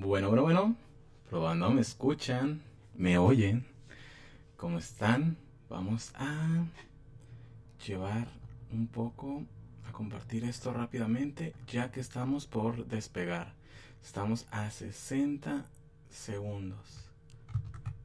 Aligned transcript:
Bueno, 0.00 0.28
bueno, 0.28 0.42
bueno. 0.42 0.76
Probando, 1.30 1.70
me 1.70 1.80
escuchan, 1.80 2.60
me 2.96 3.16
oyen. 3.16 3.64
¿Cómo 4.56 4.78
están? 4.78 5.36
Vamos 5.68 6.12
a 6.16 6.64
llevar 7.86 8.26
un 8.72 8.88
poco 8.88 9.44
a 9.88 9.92
compartir 9.92 10.44
esto 10.44 10.72
rápidamente, 10.72 11.54
ya 11.68 11.92
que 11.92 12.00
estamos 12.00 12.46
por 12.46 12.86
despegar. 12.86 13.54
Estamos 14.02 14.46
a 14.50 14.68
60 14.68 15.64
segundos 16.10 17.10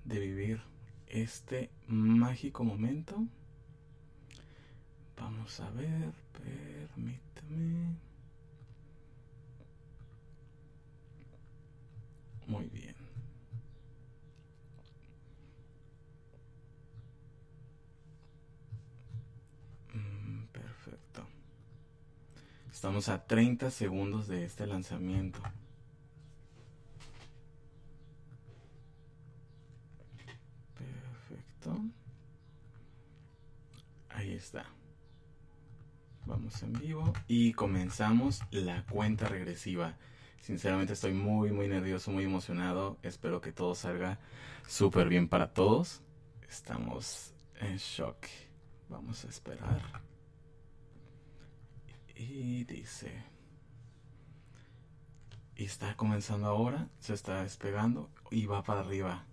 de 0.05 0.19
vivir 0.19 0.61
este 1.07 1.71
mágico 1.87 2.63
momento. 2.63 3.25
Vamos 5.17 5.59
a 5.59 5.71
ver, 5.71 6.13
permítame. 6.33 8.08
Muy 12.49 12.65
bien. 12.65 12.95
Mm, 19.93 20.45
perfecto. 20.47 21.27
Estamos 22.71 23.07
a 23.07 23.23
30 23.27 23.69
segundos 23.69 24.27
de 24.27 24.45
este 24.45 24.65
lanzamiento. 24.65 25.39
Perfecto. 30.73 31.79
Ahí 34.09 34.33
está. 34.33 34.65
Vamos 36.25 36.63
en 36.63 36.73
vivo 36.73 37.13
y 37.27 37.53
comenzamos 37.53 38.41
la 38.49 38.83
cuenta 38.87 39.27
regresiva. 39.27 39.95
Sinceramente 40.41 40.93
estoy 40.93 41.13
muy, 41.13 41.51
muy 41.51 41.67
nervioso, 41.67 42.11
muy 42.11 42.23
emocionado. 42.23 42.97
Espero 43.03 43.41
que 43.41 43.51
todo 43.51 43.75
salga 43.75 44.19
súper 44.67 45.07
bien 45.09 45.27
para 45.27 45.53
todos. 45.53 46.01
Estamos 46.49 47.33
en 47.59 47.77
shock. 47.77 48.25
Vamos 48.89 49.25
a 49.25 49.29
esperar. 49.29 50.01
Y 52.15 52.63
dice... 52.63 53.23
Y 55.55 55.65
está 55.65 55.97
comenzando 55.97 56.47
ahora, 56.47 56.87
se 56.99 57.13
está 57.13 57.43
despegando 57.43 58.09
y 58.31 58.45
va 58.45 58.63
para 58.63 58.79
arriba. 58.79 59.25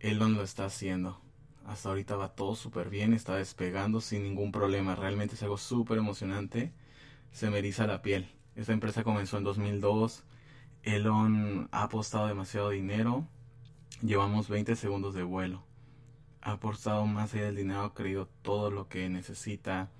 Elon 0.00 0.34
lo 0.34 0.42
está 0.42 0.64
haciendo. 0.64 1.20
Hasta 1.64 1.90
ahorita 1.90 2.16
va 2.16 2.34
todo 2.34 2.56
súper 2.56 2.90
bien, 2.90 3.12
está 3.12 3.36
despegando 3.36 4.00
sin 4.00 4.24
ningún 4.24 4.50
problema. 4.50 4.96
Realmente 4.96 5.36
es 5.36 5.42
algo 5.44 5.56
súper 5.56 5.98
emocionante. 5.98 6.72
Se 7.30 7.50
me 7.50 7.58
eriza 7.58 7.86
la 7.86 8.02
piel. 8.02 8.28
Esta 8.58 8.72
empresa 8.72 9.04
comenzó 9.04 9.38
en 9.38 9.44
2002. 9.44 10.24
Elon 10.82 11.68
ha 11.70 11.84
apostado 11.84 12.26
demasiado 12.26 12.70
dinero. 12.70 13.24
Llevamos 14.02 14.48
20 14.48 14.74
segundos 14.74 15.14
de 15.14 15.22
vuelo. 15.22 15.62
Ha 16.42 16.52
apostado 16.54 17.06
más 17.06 17.32
allá 17.32 17.44
del 17.44 17.54
dinero, 17.54 17.82
ha 17.82 17.94
creído 17.94 18.26
todo 18.42 18.72
lo 18.72 18.88
que 18.88 19.08
necesita. 19.08 19.90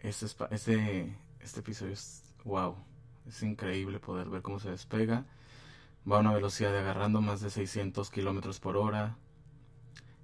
Este, 0.00 0.26
este, 0.50 1.16
este 1.40 1.60
episodio 1.60 1.94
es 1.94 2.34
wow. 2.44 2.76
Es 3.26 3.42
increíble 3.42 4.00
poder 4.00 4.28
ver 4.28 4.42
cómo 4.42 4.58
se 4.58 4.70
despega. 4.70 5.24
Va 6.10 6.18
a 6.18 6.20
una 6.20 6.34
velocidad 6.34 6.72
de 6.72 6.80
agarrando 6.80 7.22
más 7.22 7.40
de 7.40 7.48
600 7.48 8.10
kilómetros 8.10 8.60
por 8.60 8.76
hora. 8.76 9.16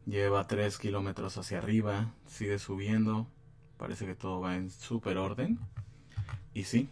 Lleva 0.04 0.46
3 0.46 0.76
kilómetros 0.76 1.38
hacia 1.38 1.58
arriba. 1.58 2.12
Sigue 2.26 2.58
subiendo. 2.58 3.26
Parece 3.78 4.04
que 4.04 4.14
todo 4.14 4.42
va 4.42 4.54
en 4.54 4.70
super 4.70 5.16
orden. 5.16 5.58
Y 6.52 6.64
sí, 6.64 6.90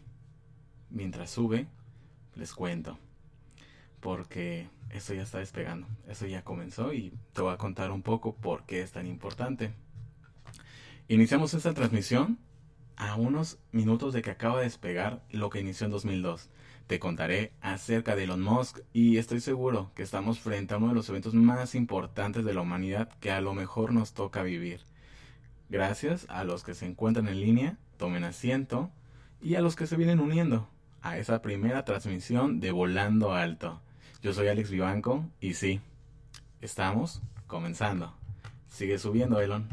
mientras 0.92 1.30
sube, 1.30 1.66
les 2.34 2.52
cuento. 2.52 2.98
Porque 4.00 4.68
eso 4.90 5.14
ya 5.14 5.22
está 5.22 5.38
despegando. 5.38 5.86
Eso 6.08 6.26
ya 6.26 6.42
comenzó 6.42 6.92
y 6.92 7.12
te 7.32 7.42
voy 7.42 7.52
a 7.52 7.58
contar 7.58 7.90
un 7.90 8.02
poco 8.02 8.34
por 8.34 8.64
qué 8.64 8.82
es 8.82 8.92
tan 8.92 9.06
importante. 9.06 9.72
Iniciamos 11.08 11.54
esta 11.54 11.74
transmisión 11.74 12.38
a 12.96 13.16
unos 13.16 13.58
minutos 13.72 14.12
de 14.12 14.22
que 14.22 14.30
acaba 14.30 14.58
de 14.58 14.64
despegar 14.64 15.22
lo 15.30 15.50
que 15.50 15.60
inició 15.60 15.86
en 15.86 15.92
2002. 15.92 16.50
Te 16.86 16.98
contaré 16.98 17.52
acerca 17.60 18.16
de 18.16 18.24
Elon 18.24 18.42
Musk 18.42 18.80
y 18.92 19.16
estoy 19.16 19.40
seguro 19.40 19.92
que 19.94 20.02
estamos 20.02 20.40
frente 20.40 20.74
a 20.74 20.76
uno 20.76 20.88
de 20.88 20.94
los 20.94 21.08
eventos 21.08 21.34
más 21.34 21.74
importantes 21.74 22.44
de 22.44 22.54
la 22.54 22.60
humanidad 22.60 23.08
que 23.20 23.30
a 23.30 23.40
lo 23.40 23.54
mejor 23.54 23.92
nos 23.92 24.12
toca 24.12 24.42
vivir. 24.42 24.80
Gracias 25.70 26.26
a 26.28 26.44
los 26.44 26.64
que 26.64 26.74
se 26.74 26.86
encuentran 26.86 27.28
en 27.28 27.40
línea, 27.40 27.78
tomen 27.96 28.24
asiento 28.24 28.90
y 29.40 29.54
a 29.54 29.62
los 29.62 29.74
que 29.74 29.86
se 29.86 29.96
vienen 29.96 30.20
uniendo 30.20 30.68
a 31.02 31.18
esa 31.18 31.42
primera 31.42 31.84
transmisión 31.84 32.60
de 32.60 32.70
Volando 32.70 33.32
Alto. 33.32 33.80
Yo 34.22 34.32
soy 34.32 34.48
Alex 34.48 34.70
Vivanco 34.70 35.24
y 35.40 35.54
sí, 35.54 35.80
estamos 36.60 37.22
comenzando. 37.46 38.14
Sigue 38.68 38.98
subiendo, 38.98 39.40
Elon. 39.40 39.68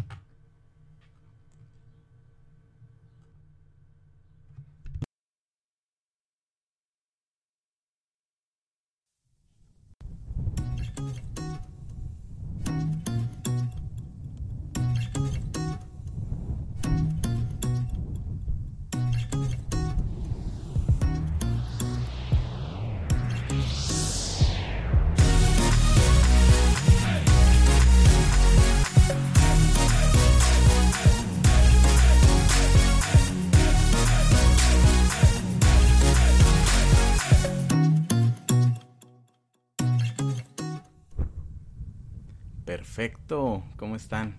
¿Cómo 43.29 43.95
están? 43.95 44.37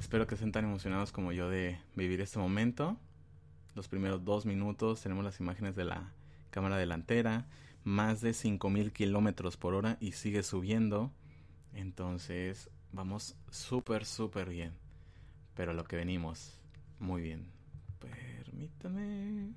Espero 0.00 0.26
que 0.26 0.34
estén 0.34 0.50
tan 0.50 0.64
emocionados 0.64 1.12
como 1.12 1.30
yo 1.30 1.48
de 1.48 1.78
vivir 1.94 2.20
este 2.20 2.40
momento. 2.40 2.96
Los 3.76 3.86
primeros 3.86 4.24
dos 4.24 4.46
minutos 4.46 5.00
tenemos 5.00 5.22
las 5.22 5.38
imágenes 5.38 5.76
de 5.76 5.84
la 5.84 6.12
cámara 6.50 6.76
delantera, 6.76 7.46
más 7.84 8.20
de 8.20 8.34
5000 8.34 8.92
kilómetros 8.92 9.56
por 9.56 9.74
hora 9.74 9.96
y 10.00 10.10
sigue 10.10 10.42
subiendo. 10.42 11.12
Entonces 11.72 12.68
vamos 12.90 13.36
súper, 13.52 14.04
súper 14.06 14.48
bien. 14.48 14.72
Pero 15.54 15.72
lo 15.72 15.84
que 15.84 15.94
venimos, 15.94 16.58
muy 16.98 17.22
bien. 17.22 17.46
Permítame. 18.00 19.52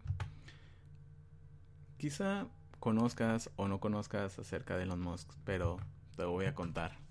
Quizá 1.98 2.46
conozcas 2.80 3.50
o 3.56 3.68
no 3.68 3.80
conozcas 3.80 4.38
acerca 4.38 4.78
de 4.78 4.84
Elon 4.84 5.02
Musk, 5.02 5.28
pero 5.44 5.80
te 6.16 6.24
voy 6.24 6.46
a 6.46 6.54
contar. 6.54 7.07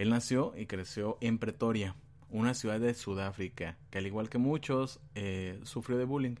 Él 0.00 0.08
nació 0.08 0.54
y 0.56 0.64
creció 0.64 1.18
en 1.20 1.36
Pretoria, 1.36 1.94
una 2.30 2.54
ciudad 2.54 2.80
de 2.80 2.94
Sudáfrica, 2.94 3.76
que 3.90 3.98
al 3.98 4.06
igual 4.06 4.30
que 4.30 4.38
muchos, 4.38 4.98
eh, 5.14 5.60
sufrió 5.64 5.98
de 5.98 6.06
bullying 6.06 6.36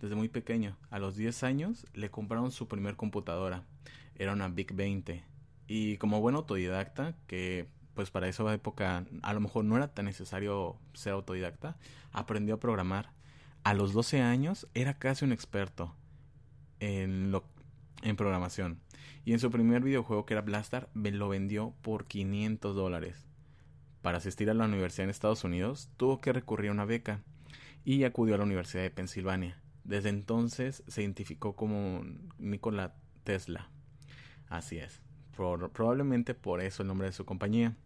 desde 0.00 0.14
muy 0.14 0.28
pequeño. 0.28 0.76
A 0.90 1.00
los 1.00 1.16
10 1.16 1.42
años 1.42 1.88
le 1.92 2.08
compraron 2.12 2.52
su 2.52 2.68
primer 2.68 2.94
computadora. 2.94 3.64
Era 4.14 4.32
una 4.32 4.46
Big 4.46 4.74
20. 4.74 5.24
Y 5.66 5.96
como 5.96 6.20
buen 6.20 6.36
autodidacta, 6.36 7.16
que 7.26 7.66
pues 7.94 8.12
para 8.12 8.28
esa 8.28 8.54
época 8.54 9.04
a 9.22 9.34
lo 9.34 9.40
mejor 9.40 9.64
no 9.64 9.76
era 9.76 9.92
tan 9.92 10.04
necesario 10.04 10.76
ser 10.94 11.14
autodidacta, 11.14 11.76
aprendió 12.12 12.54
a 12.54 12.60
programar. 12.60 13.10
A 13.64 13.74
los 13.74 13.92
12 13.92 14.20
años 14.20 14.68
era 14.72 15.00
casi 15.00 15.24
un 15.24 15.32
experto 15.32 15.96
en, 16.78 17.32
lo, 17.32 17.42
en 18.02 18.16
programación. 18.16 18.80
Y 19.24 19.32
en 19.32 19.38
su 19.38 19.50
primer 19.50 19.82
videojuego, 19.82 20.24
que 20.24 20.34
era 20.34 20.42
Blastar, 20.42 20.88
lo 20.94 21.28
vendió 21.28 21.74
por 21.82 22.06
500 22.06 22.74
dólares. 22.74 23.26
Para 24.02 24.18
asistir 24.18 24.48
a 24.48 24.54
la 24.54 24.64
universidad 24.64 25.04
en 25.04 25.10
Estados 25.10 25.44
Unidos, 25.44 25.90
tuvo 25.96 26.20
que 26.20 26.32
recurrir 26.32 26.70
a 26.70 26.72
una 26.72 26.86
beca 26.86 27.22
y 27.84 28.04
acudió 28.04 28.34
a 28.34 28.38
la 28.38 28.44
Universidad 28.44 28.82
de 28.82 28.90
Pensilvania. 28.90 29.60
Desde 29.84 30.08
entonces 30.08 30.82
se 30.88 31.02
identificó 31.02 31.54
como 31.54 32.04
Nikola 32.38 32.94
Tesla. 33.24 33.68
Así 34.48 34.78
es. 34.78 35.00
probablemente 35.36 36.34
por 36.34 36.60
eso 36.60 36.82
el 36.82 36.88
nombre 36.88 37.08
de 37.08 37.12
su 37.12 37.24
compañía. 37.24 37.76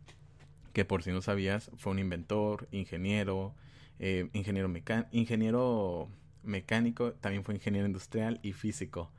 Que 0.72 0.84
por 0.84 1.02
si 1.02 1.10
no 1.10 1.22
sabías, 1.22 1.70
fue 1.76 1.92
un 1.92 1.98
inventor, 2.00 2.68
ingeniero, 2.72 3.54
eh, 3.98 4.28
ingeniero, 4.32 4.72
ingeniero 5.12 6.08
mecánico, 6.42 7.12
también 7.14 7.44
fue 7.44 7.54
ingeniero 7.54 7.86
industrial 7.86 8.40
y 8.42 8.52
físico 8.52 9.10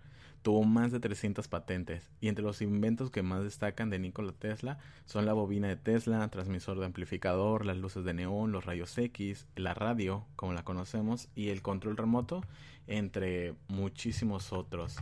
tuvo 0.45 0.63
más 0.63 0.91
de 0.91 0.99
300 0.99 1.47
patentes 1.47 2.07
y 2.21 2.27
entre 2.27 2.45
los 2.45 2.61
inventos 2.61 3.09
que 3.09 3.23
más 3.23 3.41
destacan 3.41 3.89
de 3.89 3.97
Nikola 3.97 4.31
Tesla 4.31 4.77
son 5.05 5.25
la 5.25 5.33
bobina 5.33 5.67
de 5.67 5.75
Tesla, 5.75 6.27
transmisor 6.27 6.77
de 6.77 6.85
amplificador, 6.85 7.65
las 7.65 7.77
luces 7.77 8.05
de 8.05 8.13
neón, 8.13 8.51
los 8.51 8.63
rayos 8.63 8.95
X, 8.95 9.47
la 9.55 9.73
radio, 9.73 10.23
como 10.35 10.53
la 10.53 10.63
conocemos, 10.63 11.29
y 11.33 11.49
el 11.49 11.63
control 11.63 11.97
remoto, 11.97 12.43
entre 12.85 13.55
muchísimos 13.69 14.53
otros. 14.53 14.97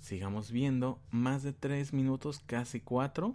sigamos 0.00 0.50
viendo, 0.50 1.00
más 1.12 1.44
de 1.44 1.52
3 1.52 1.92
minutos, 1.92 2.42
casi 2.44 2.80
4. 2.80 3.32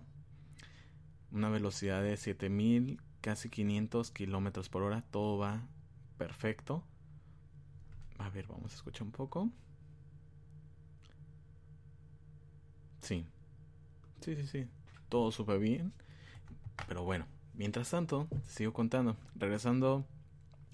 Una 1.31 1.47
velocidad 1.47 2.03
de 2.03 2.17
7000, 2.17 2.99
casi 3.21 3.47
500 3.47 4.11
kilómetros 4.11 4.67
por 4.67 4.83
hora. 4.83 5.05
Todo 5.09 5.37
va 5.37 5.61
perfecto. 6.17 6.83
A 8.17 8.29
ver, 8.29 8.45
vamos 8.47 8.73
a 8.73 8.75
escuchar 8.75 9.03
un 9.03 9.11
poco. 9.11 9.49
Sí. 13.01 13.25
Sí, 14.21 14.35
sí, 14.35 14.47
sí. 14.47 14.67
Todo 15.09 15.31
súper 15.31 15.59
bien. 15.59 15.93
Pero 16.87 17.03
bueno, 17.03 17.25
mientras 17.53 17.89
tanto, 17.89 18.27
sigo 18.47 18.73
contando. 18.73 19.17
Regresando 19.35 20.05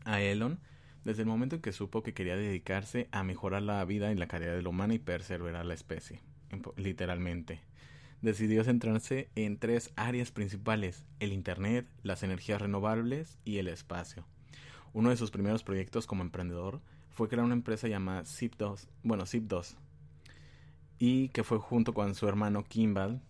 a 0.06 0.22
Elon, 0.22 0.60
desde 1.04 1.22
el 1.22 1.28
momento 1.28 1.56
en 1.56 1.62
que 1.62 1.72
supo 1.72 2.04
que 2.04 2.14
quería 2.14 2.36
dedicarse 2.36 3.08
a 3.12 3.24
mejorar 3.24 3.62
la 3.62 3.84
vida 3.86 4.12
y 4.12 4.16
la 4.16 4.28
calidad 4.28 4.56
de 4.56 4.62
la 4.62 4.70
humana 4.70 4.94
y 4.94 5.00
perseverar 5.00 5.66
la 5.66 5.74
especie, 5.74 6.22
literalmente. 6.78 7.62
Decidió 8.22 8.64
centrarse 8.64 9.30
en 9.36 9.58
tres 9.58 9.92
áreas 9.96 10.32
principales, 10.32 11.06
el 11.20 11.32
Internet, 11.32 11.88
las 12.02 12.24
energías 12.24 12.62
renovables 12.62 13.38
y 13.46 13.58
el 13.58 13.68
espacio. 13.68 14.26
Uno 14.94 15.10
de 15.10 15.18
sus 15.18 15.30
primeros 15.30 15.64
proyectos 15.64 16.08
como 16.08 16.24
emprendedor 16.24 16.82
fue 17.12 17.28
crear 17.30 17.46
una 17.46 17.54
empresa 17.54 17.88
llamada 17.88 18.24
Zip2, 18.24 18.88
bueno, 19.04 19.26
Zip2, 19.26 19.76
y 21.00 21.30
que 21.30 21.44
fue 21.44 21.60
junto 21.60 21.94
con 21.94 22.16
su 22.16 22.28
hermano 22.28 22.64
Kimball. 22.64 23.22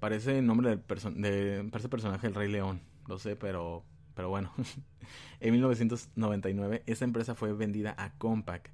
Parece 0.00 0.38
el 0.38 0.46
nombre 0.46 0.70
del 0.70 0.82
de, 1.14 1.68
parece 1.70 1.88
personaje 1.88 2.26
del 2.26 2.34
Rey 2.34 2.50
León, 2.50 2.80
lo 3.06 3.18
sé, 3.18 3.36
pero 3.36 3.84
pero 4.14 4.28
bueno, 4.28 4.52
en 5.40 5.52
1999 5.52 6.82
esta 6.86 7.04
empresa 7.04 7.34
fue 7.34 7.52
vendida 7.52 7.94
a 7.96 8.12
Compaq 8.18 8.70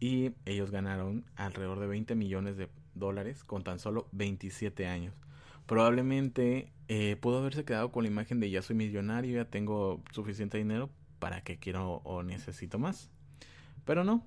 y 0.00 0.32
ellos 0.46 0.70
ganaron 0.70 1.24
alrededor 1.36 1.78
de 1.78 1.86
20 1.86 2.14
millones 2.14 2.56
de 2.56 2.68
dólares 2.94 3.44
con 3.44 3.62
tan 3.62 3.78
solo 3.78 4.08
27 4.12 4.86
años. 4.86 5.14
Probablemente 5.66 6.72
eh, 6.88 7.16
pudo 7.20 7.38
haberse 7.38 7.64
quedado 7.64 7.92
con 7.92 8.02
la 8.04 8.10
imagen 8.10 8.40
de 8.40 8.50
ya 8.50 8.62
soy 8.62 8.74
millonario, 8.74 9.36
ya 9.36 9.44
tengo 9.44 10.02
suficiente 10.10 10.58
dinero 10.58 10.90
para 11.18 11.44
que 11.44 11.58
quiero 11.58 11.96
o 12.04 12.22
necesito 12.22 12.78
más. 12.78 13.10
Pero 13.84 14.02
no. 14.02 14.24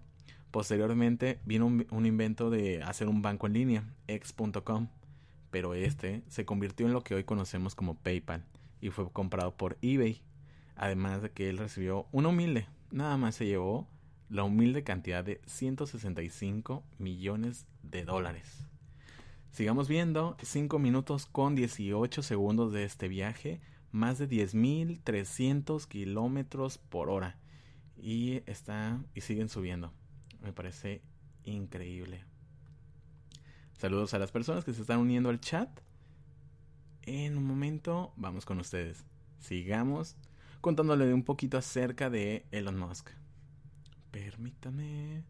Posteriormente 0.54 1.40
vino 1.46 1.66
un, 1.66 2.06
invento 2.06 2.52
de 2.52 2.84
hacer 2.84 3.10
un 3.10 3.24
banco 3.24 3.48
en 3.48 3.54
línea, 3.54 3.84
x.com, 4.06 4.88
pero 5.50 5.74
este 5.74 6.22
se 6.28 6.46
convirtió 6.46 6.86
en 6.86 6.94
lo 6.94 7.04
que 7.04 7.16
hoy 7.16 7.24
conocemos 7.24 7.74
como 7.74 7.96
PayPal 7.96 8.46
y 8.80 8.92
fue 8.92 9.12
comprado 9.12 9.58
por 9.58 9.80
eBay 9.82 10.22
Además 10.76 11.24
de 11.24 11.32
que 11.32 11.50
él 11.50 11.58
recibió 11.58 12.06
una 12.12 12.30
humilde, 12.30 12.68
nada 12.92 13.18
más 13.18 13.34
se 13.34 13.48
llevó 13.48 13.88
la 14.30 14.44
humilde 14.44 14.84
cantidad 14.84 15.26
de 15.26 15.42
165 15.48 16.84
millones 17.00 17.66
de 17.82 18.06
dólares. 18.06 18.68
Sigamos 19.50 19.88
viendo 19.88 20.38
5 20.40 20.78
minutos 20.78 21.26
con 21.26 21.56
18 21.56 22.22
segundos 22.22 22.72
de 22.72 22.84
este 22.84 23.08
viaje, 23.08 23.60
más 23.92 24.20
de 24.20 24.30
10.300 24.30 25.88
kilómetros 25.88 26.78
por 26.78 27.10
hora. 27.10 27.40
Y 27.98 28.44
está 28.46 29.04
y 29.16 29.22
siguen 29.22 29.50
subiendo. 29.50 29.94
Me 30.44 30.54
parece 30.54 31.02
increíble. 31.46 32.24
Saludos 33.78 34.14
a 34.14 34.20
las 34.20 34.32
personas 34.32 34.64
que 34.64 34.74
se 34.74 34.82
están 34.82 35.00
uniendo 35.00 35.30
al 35.30 35.40
chat. 35.40 35.70
En 37.02 37.38
un 37.38 37.46
momento 37.46 38.14
vamos 38.16 38.46
con 38.46 38.60
ustedes. 38.60 39.06
Sigamos 39.40 40.16
contándole 40.62 41.14
un 41.14 41.24
poquito 41.24 41.58
acerca 41.58 42.10
de 42.10 42.46
Elon 42.52 42.78
Musk. 42.78 43.10
Permítame. 44.12 45.24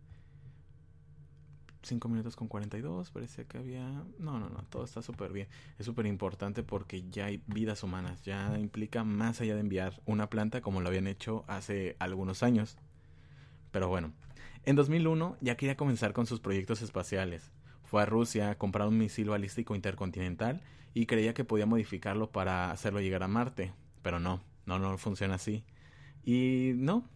5 1.83 2.07
minutos 2.07 2.36
con 2.36 2.48
42, 2.48 3.12
parecía 3.12 3.44
que 3.45 3.57
había... 3.57 3.86
No, 4.18 4.39
no, 4.39 4.50
no, 4.50 4.63
todo 4.69 4.83
está 4.86 5.01
súper 5.01 5.33
bien. 5.33 5.48
Es 5.77 5.86
súper 5.86 6.06
importante 6.06 6.63
porque 6.63 7.04
ya 7.09 7.25
hay 7.25 7.42
vidas 7.48 7.83
humanas, 7.83 8.24
ya 8.24 8.57
implica 8.57 9.04
más 9.04 9.42
allá 9.42 9.56
de 9.56 9.62
enviar 9.62 10.01
una 10.06 10.30
planta 10.30 10.62
como 10.62 10.81
lo 10.81 10.88
habían 10.88 11.07
hecho 11.07 11.44
hace 11.48 11.95
algunos 12.00 12.42
años. 12.42 12.77
Pero 13.71 13.89
bueno, 13.89 14.13
en 14.65 14.75
2001 14.75 15.38
ya 15.42 15.56
quería 15.56 15.77
comenzar 15.77 16.13
con 16.13 16.25
sus 16.25 16.39
proyectos 16.39 16.81
espaciales. 16.81 17.51
Fue 17.83 18.01
a 18.01 18.06
Rusia 18.06 18.51
a 18.51 18.57
comprar 18.57 18.88
un 18.88 18.98
misil 18.98 19.30
balístico 19.30 19.75
intercontinental 19.75 20.62
y 20.94 21.06
creía 21.06 21.33
que 21.33 21.44
podía 21.44 21.65
modificarlo 21.65 22.31
para 22.31 22.71
hacerlo 22.71 23.01
llegar 23.01 23.24
a 23.24 23.27
Marte, 23.27 23.74
pero 24.01 24.19
no, 24.19 24.42
no, 24.65 24.80
no 24.80 24.98
funciona 24.98 25.36
así. 25.36 25.63
Y 26.24 26.71
no. 26.75 27.07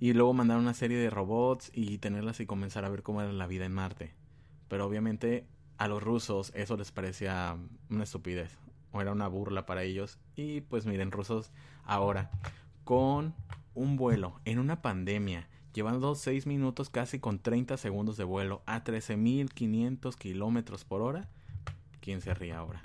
Y 0.00 0.12
luego 0.12 0.34
mandar 0.34 0.58
una 0.58 0.74
serie 0.74 0.98
de 0.98 1.10
robots 1.10 1.70
y 1.72 1.98
tenerlas 1.98 2.40
y 2.40 2.46
comenzar 2.46 2.84
a 2.84 2.88
ver 2.88 3.02
cómo 3.02 3.22
era 3.22 3.32
la 3.32 3.46
vida 3.46 3.64
en 3.64 3.72
Marte. 3.72 4.14
Pero 4.68 4.86
obviamente 4.86 5.46
a 5.78 5.88
los 5.88 6.02
rusos 6.02 6.52
eso 6.54 6.76
les 6.76 6.92
parecía 6.92 7.56
una 7.88 8.04
estupidez. 8.04 8.58
O 8.90 9.00
era 9.00 9.12
una 9.12 9.28
burla 9.28 9.64
para 9.64 9.84
ellos. 9.84 10.18
Y 10.36 10.60
pues 10.62 10.86
miren, 10.86 11.10
rusos 11.12 11.52
ahora 11.84 12.30
con 12.84 13.34
un 13.74 13.96
vuelo 13.96 14.40
en 14.44 14.58
una 14.58 14.82
pandemia, 14.82 15.48
llevando 15.72 16.14
6 16.14 16.46
minutos 16.46 16.90
casi 16.90 17.18
con 17.18 17.38
30 17.38 17.76
segundos 17.76 18.16
de 18.16 18.24
vuelo 18.24 18.62
a 18.66 18.84
13.500 18.84 20.16
kilómetros 20.16 20.84
por 20.84 21.02
hora. 21.02 21.28
¿Quién 22.00 22.20
se 22.20 22.34
ríe 22.34 22.52
ahora? 22.52 22.82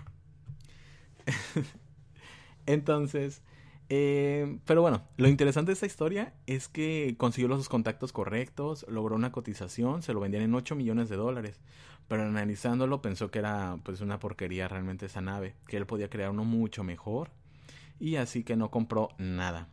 Entonces, 2.66 3.42
eh, 3.90 4.60
pero 4.66 4.82
bueno, 4.82 5.04
lo 5.18 5.28
interesante 5.28 5.70
de 5.70 5.74
esta 5.74 5.86
historia 5.86 6.34
es 6.46 6.68
que 6.68 7.16
consiguió 7.18 7.48
los 7.48 7.70
contactos 7.70 8.12
correctos, 8.12 8.86
logró 8.90 9.16
una 9.16 9.32
cotización, 9.32 10.04
se 10.04 10.14
lo 10.14 10.20
vendían 10.20 10.44
en 10.44 10.56
8 10.56 10.76
millones 10.76 11.10
de 11.10 11.16
dólares. 11.16 11.60
Pero 12.08 12.24
analizándolo 12.24 13.02
pensó 13.02 13.32
que 13.32 13.40
era 13.40 13.80
pues 13.84 14.02
una 14.02 14.20
porquería 14.20 14.68
realmente 14.68 15.08
esa 15.08 15.22
nave, 15.22 15.56
que 15.68 15.78
él 15.78 15.86
podía 15.86 16.10
crear 16.10 16.30
uno 16.30 16.46
mucho 16.46 16.84
mejor 16.84 17.32
y 18.00 18.16
así 18.18 18.44
que 18.44 18.56
no 18.56 18.72
compró 18.72 19.10
nada. 19.18 19.68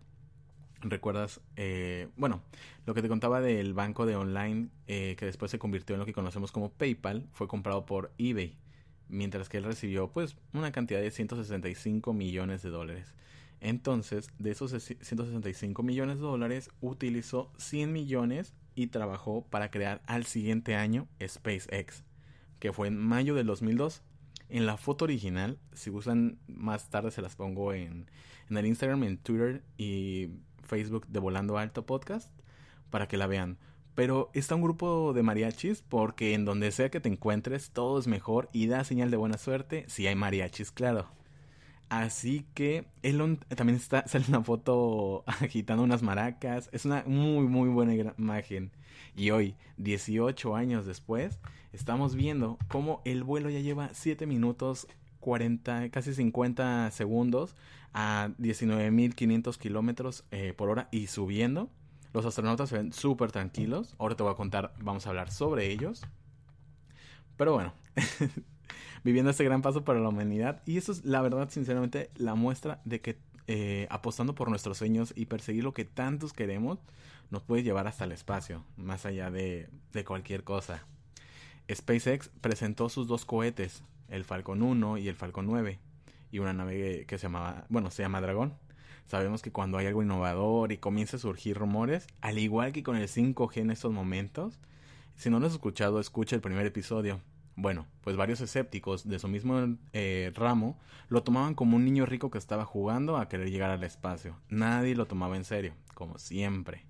¿Recuerdas? 0.85 1.41
Eh, 1.57 2.09
bueno, 2.17 2.43
lo 2.85 2.93
que 2.93 3.01
te 3.01 3.09
contaba 3.09 3.41
del 3.41 3.73
banco 3.73 4.05
de 4.05 4.17
online 4.17 4.69
eh, 4.87 5.17
que 5.19 5.25
después 5.25 5.51
se 5.51 5.59
convirtió 5.59 5.95
en 5.95 6.01
lo 6.01 6.07
que 6.07 6.13
conocemos 6.13 6.53
como 6.53 6.71
PayPal 6.71 7.27
fue 7.33 7.49
comprado 7.49 7.87
por 7.87 8.13
eBay, 8.19 8.59
mientras 9.09 9.49
que 9.49 9.57
él 9.57 9.65
recibió 9.65 10.09
pues 10.09 10.37
una 10.53 10.73
cantidad 10.73 11.01
de 11.01 11.11
165 11.11 12.13
millones 12.13 12.63
de 12.63 12.69
dólares. 12.69 13.15
Entonces, 13.61 14.29
de 14.39 14.51
esos 14.51 14.73
165 14.73 15.83
millones 15.83 16.17
de 16.17 16.23
dólares, 16.23 16.71
utilizó 16.83 17.51
100 17.57 17.91
millones 17.91 18.53
y 18.75 18.89
trabajó 18.89 19.47
para 19.47 19.71
crear 19.71 20.03
al 20.05 20.27
siguiente 20.27 20.75
año 20.75 21.09
SpaceX, 21.27 22.05
que 22.59 22.75
fue 22.75 22.89
en 22.89 22.99
mayo 22.99 23.35
del 23.35 23.47
2002. 23.47 24.03
En 24.51 24.67
la 24.67 24.77
foto 24.77 25.07
original, 25.07 25.59
si 25.73 25.89
gustan 25.89 26.39
más 26.47 26.91
tarde 26.91 27.11
se 27.11 27.23
las 27.23 27.37
pongo 27.37 27.73
en, 27.73 28.11
en 28.51 28.57
el 28.59 28.67
Instagram, 28.67 29.05
en 29.05 29.17
Twitter 29.17 29.63
y 29.79 30.29
Facebook 30.75 31.07
de 31.07 31.21
Volando 31.21 31.57
Alto 31.57 31.87
Podcast 31.87 32.29
para 32.91 33.07
que 33.07 33.17
la 33.17 33.29
vean. 33.29 33.59
Pero 33.95 34.33
está 34.35 34.57
un 34.57 34.63
grupo 34.63 35.13
de 35.13 35.23
mariachis 35.23 35.83
porque 35.83 36.35
en 36.35 36.45
donde 36.45 36.73
sea 36.73 36.91
que 36.91 36.99
te 36.99 37.09
encuentres 37.09 37.71
todo 37.71 38.01
es 38.01 38.09
mejor 38.09 38.49
y 38.53 38.67
da 38.67 38.83
señal 38.83 39.13
de 39.13 39.17
buena 39.17 39.39
suerte 39.39 39.85
si 39.87 40.09
hay 40.09 40.17
mariachis, 40.17 40.73
claro. 40.73 41.07
Así 41.91 42.45
que 42.55 42.87
Elon 43.03 43.37
también 43.55 43.77
está, 43.77 44.05
sale 44.09 44.25
una 44.27 44.43
foto 44.43 45.23
agitando 45.29 45.85
unas 45.85 46.03
maracas. 46.03 46.69
Es 46.73 46.85
una 46.85 47.05
muy, 47.07 47.47
muy 47.47 47.69
buena 47.69 47.95
imagen. 48.19 48.73
Y 49.15 49.31
hoy, 49.31 49.55
18 49.77 50.57
años 50.57 50.87
después, 50.87 51.39
estamos 51.73 52.17
viendo 52.17 52.59
cómo 52.67 53.01
el 53.05 53.23
vuelo 53.23 53.49
ya 53.49 53.61
lleva 53.61 53.91
7 53.93 54.27
minutos 54.27 54.89
40, 55.25 55.89
casi 55.89 56.13
50 56.13 56.91
segundos 56.91 57.57
a 57.95 58.29
19.500 58.39 59.57
kilómetros 59.57 60.25
eh, 60.31 60.53
por 60.55 60.69
hora 60.69 60.89
y 60.91 61.07
subiendo. 61.07 61.71
Los 62.13 62.27
astronautas 62.27 62.69
se 62.69 62.77
ven 62.77 62.93
súper 62.93 63.33
tranquilos. 63.33 63.95
Ahora 63.99 64.17
te 64.17 64.23
voy 64.23 64.33
a 64.33 64.37
contar, 64.37 64.75
vamos 64.81 65.07
a 65.07 65.09
hablar 65.09 65.31
sobre 65.31 65.71
ellos. 65.73 66.03
Pero 67.39 67.55
bueno, 67.55 67.73
viviendo 69.03 69.31
este 69.31 69.45
gran 69.45 69.63
paso 69.63 69.83
para 69.83 69.99
la 69.99 70.11
humanidad. 70.11 70.63
Y 70.67 70.77
eso 70.77 70.93
es 70.93 71.07
la 71.07 71.23
verdad, 71.23 71.49
sinceramente, 71.49 72.11
la 72.17 72.35
muestra 72.35 72.83
de 72.85 73.01
que 73.01 73.19
eh, 73.47 73.87
apostando 73.89 74.35
por 74.35 74.51
nuestros 74.51 74.77
sueños 74.77 75.15
y 75.17 75.25
perseguir 75.25 75.65
lo 75.65 75.73
que 75.73 75.87
tantos 75.87 76.35
queremos, 76.35 76.81
nos 77.31 77.43
puede 77.43 77.63
llevar 77.63 77.87
hasta 77.87 78.05
el 78.05 78.13
espacio, 78.13 78.63
más 78.77 79.07
allá 79.07 79.31
de, 79.31 79.71
de 79.95 80.05
cualquier 80.05 80.45
cosa. 80.45 80.85
SpaceX 81.73 82.29
presentó 82.43 82.91
sus 82.91 83.09
dos 83.09 83.25
cohetes, 83.25 83.83
el 84.09 84.25
Falcon 84.25 84.63
1 84.63 84.99
y 84.99 85.09
el 85.09 85.17
Falcon 85.17 85.47
9, 85.47 85.79
y 86.31 86.39
una 86.39 86.53
nave 86.53 87.05
que 87.07 87.19
se 87.19 87.25
llamaba, 87.25 87.67
bueno, 87.69 87.91
se 87.91 88.03
llama 88.03 88.21
Dragón. 88.21 88.55
Sabemos 89.07 89.43
que 89.43 89.53
cuando 89.53 89.77
hay 89.79 89.87
algo 89.87 90.03
innovador 90.03 90.73
y 90.73 90.79
comienza 90.79 91.17
a 91.17 91.21
surgir 91.21 91.57
rumores, 91.57 92.07
al 92.21 92.39
igual 92.39 92.73
que 92.73 92.83
con 92.83 92.97
el 92.97 93.09
5G 93.09 93.59
en 93.59 93.71
estos 93.71 93.93
momentos, 93.93 94.59
si 95.15 95.31
no 95.31 95.41
lo 95.41 95.47
has 95.47 95.53
escuchado, 95.53 96.01
escucha 96.01 96.35
el 96.37 96.43
primer 96.43 96.67
episodio. 96.67 97.21
Bueno, 97.57 97.87
pues 98.01 98.17
varios 98.17 98.41
escépticos 98.41 99.07
de 99.07 99.19
su 99.19 99.29
mismo 99.29 99.77
eh, 99.93 100.33
ramo 100.35 100.77
lo 101.09 101.23
tomaban 101.23 101.55
como 101.55 101.77
un 101.77 101.85
niño 101.85 102.05
rico 102.05 102.31
que 102.31 102.39
estaba 102.39 102.65
jugando 102.65 103.17
a 103.17 103.29
querer 103.29 103.51
llegar 103.51 103.71
al 103.71 103.85
espacio. 103.85 104.37
Nadie 104.49 104.97
lo 104.97 105.07
tomaba 105.07 105.37
en 105.37 105.45
serio, 105.45 105.75
como 105.95 106.19
siempre. 106.19 106.85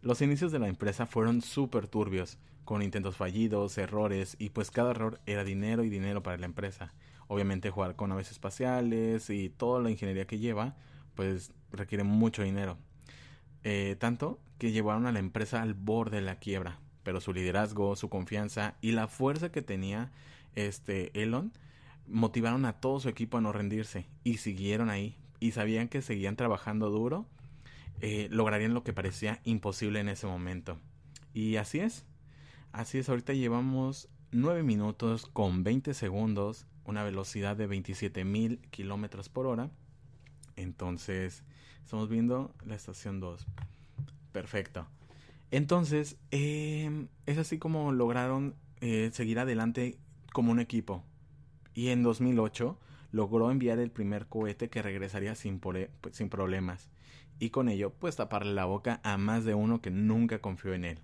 Los 0.00 0.22
inicios 0.22 0.52
de 0.52 0.58
la 0.58 0.68
empresa 0.68 1.04
fueron 1.04 1.42
súper 1.42 1.86
turbios, 1.86 2.38
con 2.64 2.82
intentos 2.82 3.16
fallidos, 3.16 3.76
errores, 3.78 4.36
y 4.38 4.50
pues 4.50 4.70
cada 4.70 4.90
error 4.90 5.20
era 5.26 5.44
dinero 5.44 5.84
y 5.84 5.90
dinero 5.90 6.22
para 6.22 6.38
la 6.38 6.46
empresa. 6.46 6.92
Obviamente 7.28 7.70
jugar 7.70 7.96
con 7.96 8.12
aves 8.12 8.30
espaciales 8.30 9.30
y 9.30 9.50
toda 9.50 9.80
la 9.80 9.90
ingeniería 9.90 10.26
que 10.26 10.38
lleva, 10.38 10.76
pues 11.14 11.52
requiere 11.72 12.04
mucho 12.04 12.42
dinero. 12.42 12.78
Eh, 13.62 13.96
tanto 13.98 14.40
que 14.58 14.72
llevaron 14.72 15.06
a 15.06 15.12
la 15.12 15.18
empresa 15.18 15.62
al 15.62 15.74
borde 15.74 16.16
de 16.16 16.22
la 16.22 16.36
quiebra. 16.36 16.80
Pero 17.02 17.20
su 17.20 17.32
liderazgo, 17.32 17.96
su 17.96 18.08
confianza 18.08 18.76
y 18.80 18.92
la 18.92 19.08
fuerza 19.08 19.50
que 19.50 19.62
tenía 19.62 20.12
este 20.54 21.22
Elon 21.22 21.52
motivaron 22.06 22.64
a 22.64 22.74
todo 22.74 23.00
su 23.00 23.08
equipo 23.08 23.38
a 23.38 23.40
no 23.40 23.52
rendirse 23.52 24.06
y 24.24 24.38
siguieron 24.38 24.90
ahí 24.90 25.16
y 25.38 25.52
sabían 25.52 25.88
que 25.88 26.02
seguían 26.02 26.36
trabajando 26.36 26.90
duro, 26.90 27.26
eh, 28.00 28.28
lograrían 28.30 28.74
lo 28.74 28.82
que 28.82 28.92
parecía 28.92 29.40
imposible 29.44 30.00
en 30.00 30.08
ese 30.08 30.26
momento. 30.26 30.78
Y 31.32 31.56
así 31.56 31.80
es, 31.80 32.04
así 32.72 32.98
es, 32.98 33.08
ahorita 33.08 33.32
llevamos 33.32 34.08
9 34.32 34.62
minutos 34.62 35.26
con 35.26 35.64
20 35.64 35.94
segundos, 35.94 36.66
una 36.84 37.02
velocidad 37.02 37.56
de 37.56 37.66
27 37.66 38.24
mil 38.24 38.60
kilómetros 38.70 39.28
por 39.28 39.46
hora. 39.46 39.70
Entonces, 40.56 41.42
estamos 41.84 42.08
viendo 42.08 42.54
la 42.64 42.74
estación 42.74 43.20
2. 43.20 43.46
Perfecto. 44.32 44.86
Entonces, 45.50 46.16
em, 46.30 47.08
es 47.26 47.38
así 47.38 47.58
como 47.58 47.92
lograron 47.92 48.54
eh, 48.80 49.10
seguir 49.12 49.38
adelante 49.38 49.98
como 50.32 50.52
un 50.52 50.60
equipo. 50.60 51.02
Y 51.74 51.88
en 51.88 52.02
2008 52.02 52.78
logró 53.12 53.50
enviar 53.50 53.78
el 53.78 53.90
primer 53.90 54.26
cohete 54.26 54.70
que 54.70 54.82
regresaría 54.82 55.34
sin, 55.34 55.58
pues, 55.58 55.88
sin 56.12 56.28
problemas. 56.28 56.88
Y 57.38 57.50
con 57.50 57.68
ello, 57.68 57.90
pues 57.90 58.16
taparle 58.16 58.52
la 58.52 58.66
boca 58.66 59.00
a 59.02 59.16
más 59.16 59.44
de 59.44 59.54
uno 59.54 59.80
que 59.80 59.90
nunca 59.90 60.40
confió 60.40 60.74
en 60.74 60.84
él. 60.84 60.98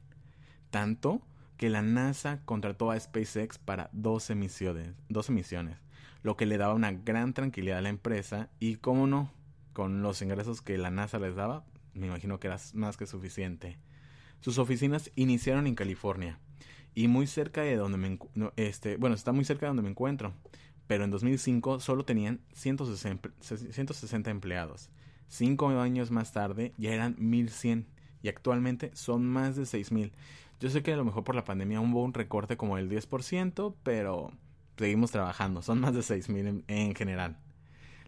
Tanto 0.70 1.22
que 1.56 1.70
la 1.70 1.82
NASA 1.82 2.40
contrató 2.44 2.90
a 2.90 3.00
SpaceX 3.00 3.58
para 3.58 3.90
12 3.92 4.34
misiones, 4.34 4.94
12 5.08 5.32
misiones, 5.32 5.78
lo 6.22 6.36
que 6.36 6.46
le 6.46 6.58
daba 6.58 6.74
una 6.74 6.92
gran 6.92 7.32
tranquilidad 7.32 7.78
a 7.78 7.82
la 7.82 7.88
empresa 7.88 8.50
y, 8.60 8.76
cómo 8.76 9.06
no, 9.06 9.32
con 9.72 10.02
los 10.02 10.22
ingresos 10.22 10.62
que 10.62 10.78
la 10.78 10.90
NASA 10.90 11.18
les 11.18 11.34
daba, 11.34 11.64
me 11.94 12.06
imagino 12.06 12.38
que 12.38 12.48
era 12.48 12.58
más 12.74 12.96
que 12.96 13.06
suficiente. 13.06 13.78
Sus 14.40 14.58
oficinas 14.58 15.10
iniciaron 15.16 15.66
en 15.66 15.74
California 15.74 16.38
y 16.94 17.08
muy 17.08 17.26
cerca 17.26 17.62
de 17.62 17.76
donde 17.76 17.98
me 17.98 18.18
este, 18.56 18.96
bueno, 18.96 19.14
está 19.14 19.32
muy 19.32 19.44
cerca 19.44 19.66
de 19.66 19.68
donde 19.68 19.82
me 19.82 19.90
encuentro, 19.90 20.34
pero 20.86 21.04
en 21.04 21.10
2005 21.10 21.80
solo 21.80 22.04
tenían 22.04 22.40
160, 22.52 24.30
empleados. 24.30 24.90
Cinco 25.28 25.68
años 25.68 26.10
más 26.10 26.32
tarde 26.32 26.72
ya 26.78 26.92
eran 26.92 27.16
1100 27.18 27.86
y 28.26 28.28
actualmente 28.28 28.90
son 28.92 29.24
más 29.24 29.54
de 29.54 29.66
6000. 29.66 30.12
Yo 30.58 30.68
sé 30.68 30.82
que 30.82 30.92
a 30.92 30.96
lo 30.96 31.04
mejor 31.04 31.22
por 31.22 31.36
la 31.36 31.44
pandemia 31.44 31.80
hubo 31.80 32.02
un 32.02 32.12
recorte 32.12 32.56
como 32.56 32.74
del 32.74 32.90
10%, 32.90 33.76
pero 33.84 34.32
seguimos 34.76 35.12
trabajando, 35.12 35.62
son 35.62 35.80
más 35.80 35.94
de 35.94 36.02
6000 36.02 36.46
en, 36.48 36.64
en 36.66 36.94
general. 36.96 37.38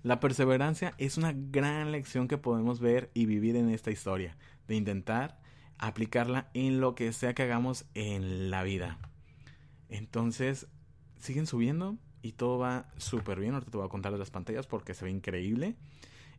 La 0.02 0.18
perseverancia 0.18 0.92
es 0.98 1.18
una 1.18 1.32
gran 1.32 1.92
lección 1.92 2.26
que 2.26 2.36
podemos 2.36 2.80
ver 2.80 3.12
y 3.14 3.26
vivir 3.26 3.54
en 3.54 3.70
esta 3.70 3.92
historia, 3.92 4.36
de 4.66 4.74
intentar 4.74 5.38
aplicarla 5.78 6.50
en 6.52 6.80
lo 6.80 6.96
que 6.96 7.12
sea 7.12 7.32
que 7.32 7.44
hagamos 7.44 7.84
en 7.94 8.50
la 8.50 8.64
vida. 8.64 8.98
Entonces, 9.88 10.66
siguen 11.20 11.46
subiendo 11.46 11.96
y 12.22 12.32
todo 12.32 12.58
va 12.58 12.88
súper 12.96 13.38
bien. 13.38 13.54
Ahorita 13.54 13.70
te 13.70 13.76
voy 13.76 13.86
a 13.86 13.90
contar 13.90 14.12
las 14.14 14.32
pantallas 14.32 14.66
porque 14.66 14.94
se 14.94 15.04
ve 15.04 15.12
increíble. 15.12 15.76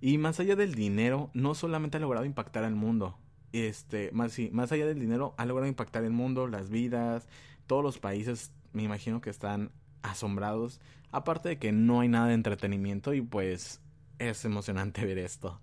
Y 0.02 0.18
más 0.18 0.42
allá 0.42 0.58
del 0.58 0.76
dinero, 0.76 1.30
no 1.34 1.56
solamente 1.56 1.96
ha 1.96 2.02
logrado 2.02 2.26
impactar 2.26 2.66
al 2.66 2.76
mundo. 2.76 3.18
Este, 3.52 4.12
más, 4.12 4.38
más 4.52 4.72
allá 4.72 4.86
del 4.86 5.00
dinero, 5.00 5.34
ha 5.38 5.46
logrado 5.46 5.68
impactar 5.68 6.04
el 6.04 6.12
mundo, 6.12 6.48
las 6.48 6.70
vidas, 6.70 7.28
todos 7.68 7.84
los 7.84 8.00
países, 8.00 8.52
me 8.74 8.84
imagino 8.84 9.22
que 9.22 9.30
están 9.30 9.72
asombrados. 10.02 10.80
Aparte 11.12 11.50
de 11.50 11.58
que 11.58 11.72
no 11.72 12.02
hay 12.02 12.08
nada 12.08 12.28
de 12.28 12.34
entretenimiento 12.34 13.14
y 13.14 13.22
pues 13.22 13.82
es 14.20 14.46
emocionante 14.46 15.06
ver 15.06 15.18
esto. 15.18 15.60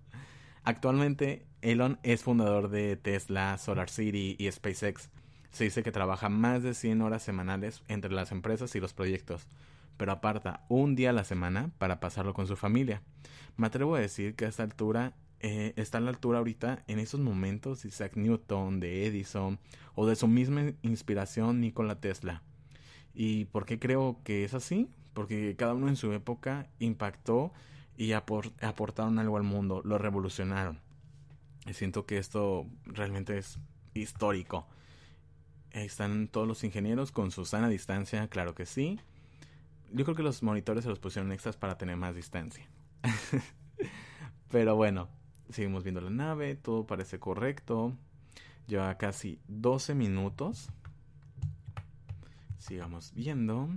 Actualmente, 0.63 1.47
Elon 1.61 1.99
es 2.03 2.23
fundador 2.23 2.69
de 2.69 2.97
Tesla, 2.97 3.57
Solar 3.57 3.89
City 3.89 4.35
y 4.37 4.51
SpaceX. 4.51 5.09
Se 5.51 5.63
dice 5.63 5.81
que 5.81 5.93
trabaja 5.93 6.27
más 6.27 6.61
de 6.61 6.73
100 6.73 7.01
horas 7.01 7.23
semanales 7.23 7.83
entre 7.87 8.11
las 8.11 8.31
empresas 8.31 8.75
y 8.75 8.81
los 8.81 8.93
proyectos, 8.93 9.47
pero 9.95 10.11
aparta 10.11 10.65
un 10.67 10.95
día 10.95 11.11
a 11.11 11.13
la 11.13 11.23
semana 11.23 11.71
para 11.77 11.99
pasarlo 11.99 12.33
con 12.33 12.47
su 12.47 12.57
familia. 12.57 13.01
Me 13.55 13.67
atrevo 13.67 13.95
a 13.95 13.99
decir 13.99 14.35
que 14.35 14.45
a 14.45 14.49
esta 14.49 14.63
altura 14.63 15.13
eh, 15.39 15.73
está 15.75 15.99
a 15.99 16.01
la 16.01 16.09
altura 16.09 16.39
ahorita 16.39 16.83
en 16.87 16.99
esos 16.99 17.19
momentos 17.19 17.85
Isaac 17.85 18.15
Newton, 18.15 18.79
de 18.79 19.05
Edison 19.05 19.59
o 19.95 20.07
de 20.07 20.15
su 20.15 20.27
misma 20.27 20.73
inspiración 20.81 21.61
Nikola 21.61 21.99
Tesla. 21.99 22.43
¿Y 23.13 23.45
por 23.45 23.65
qué 23.65 23.79
creo 23.79 24.19
que 24.23 24.43
es 24.43 24.53
así? 24.53 24.89
Porque 25.13 25.55
cada 25.57 25.73
uno 25.73 25.87
en 25.87 25.95
su 25.95 26.13
época 26.13 26.67
impactó 26.79 27.51
y 27.97 28.11
aportaron 28.11 29.17
algo 29.17 29.37
al 29.37 29.43
mundo, 29.43 29.81
lo 29.83 29.97
revolucionaron. 29.97 30.79
Y 31.65 31.73
siento 31.73 32.05
que 32.05 32.17
esto 32.17 32.67
realmente 32.85 33.37
es 33.37 33.59
histórico. 33.93 34.67
están 35.71 36.27
todos 36.27 36.47
los 36.47 36.63
ingenieros 36.63 37.11
con 37.11 37.31
su 37.31 37.45
sana 37.45 37.69
distancia, 37.69 38.27
claro 38.27 38.55
que 38.55 38.65
sí. 38.65 38.99
Yo 39.91 40.03
creo 40.05 40.15
que 40.15 40.23
los 40.23 40.43
monitores 40.43 40.83
se 40.83 40.89
los 40.89 40.99
pusieron 40.99 41.31
extras 41.31 41.57
para 41.57 41.77
tener 41.77 41.97
más 41.97 42.15
distancia. 42.15 42.67
Pero 44.49 44.75
bueno, 44.75 45.09
seguimos 45.49 45.83
viendo 45.83 46.01
la 46.01 46.09
nave, 46.09 46.55
todo 46.55 46.85
parece 46.85 47.19
correcto. 47.19 47.93
Lleva 48.67 48.97
casi 48.97 49.39
12 49.47 49.95
minutos. 49.95 50.69
Sigamos 52.57 53.13
viendo. 53.13 53.69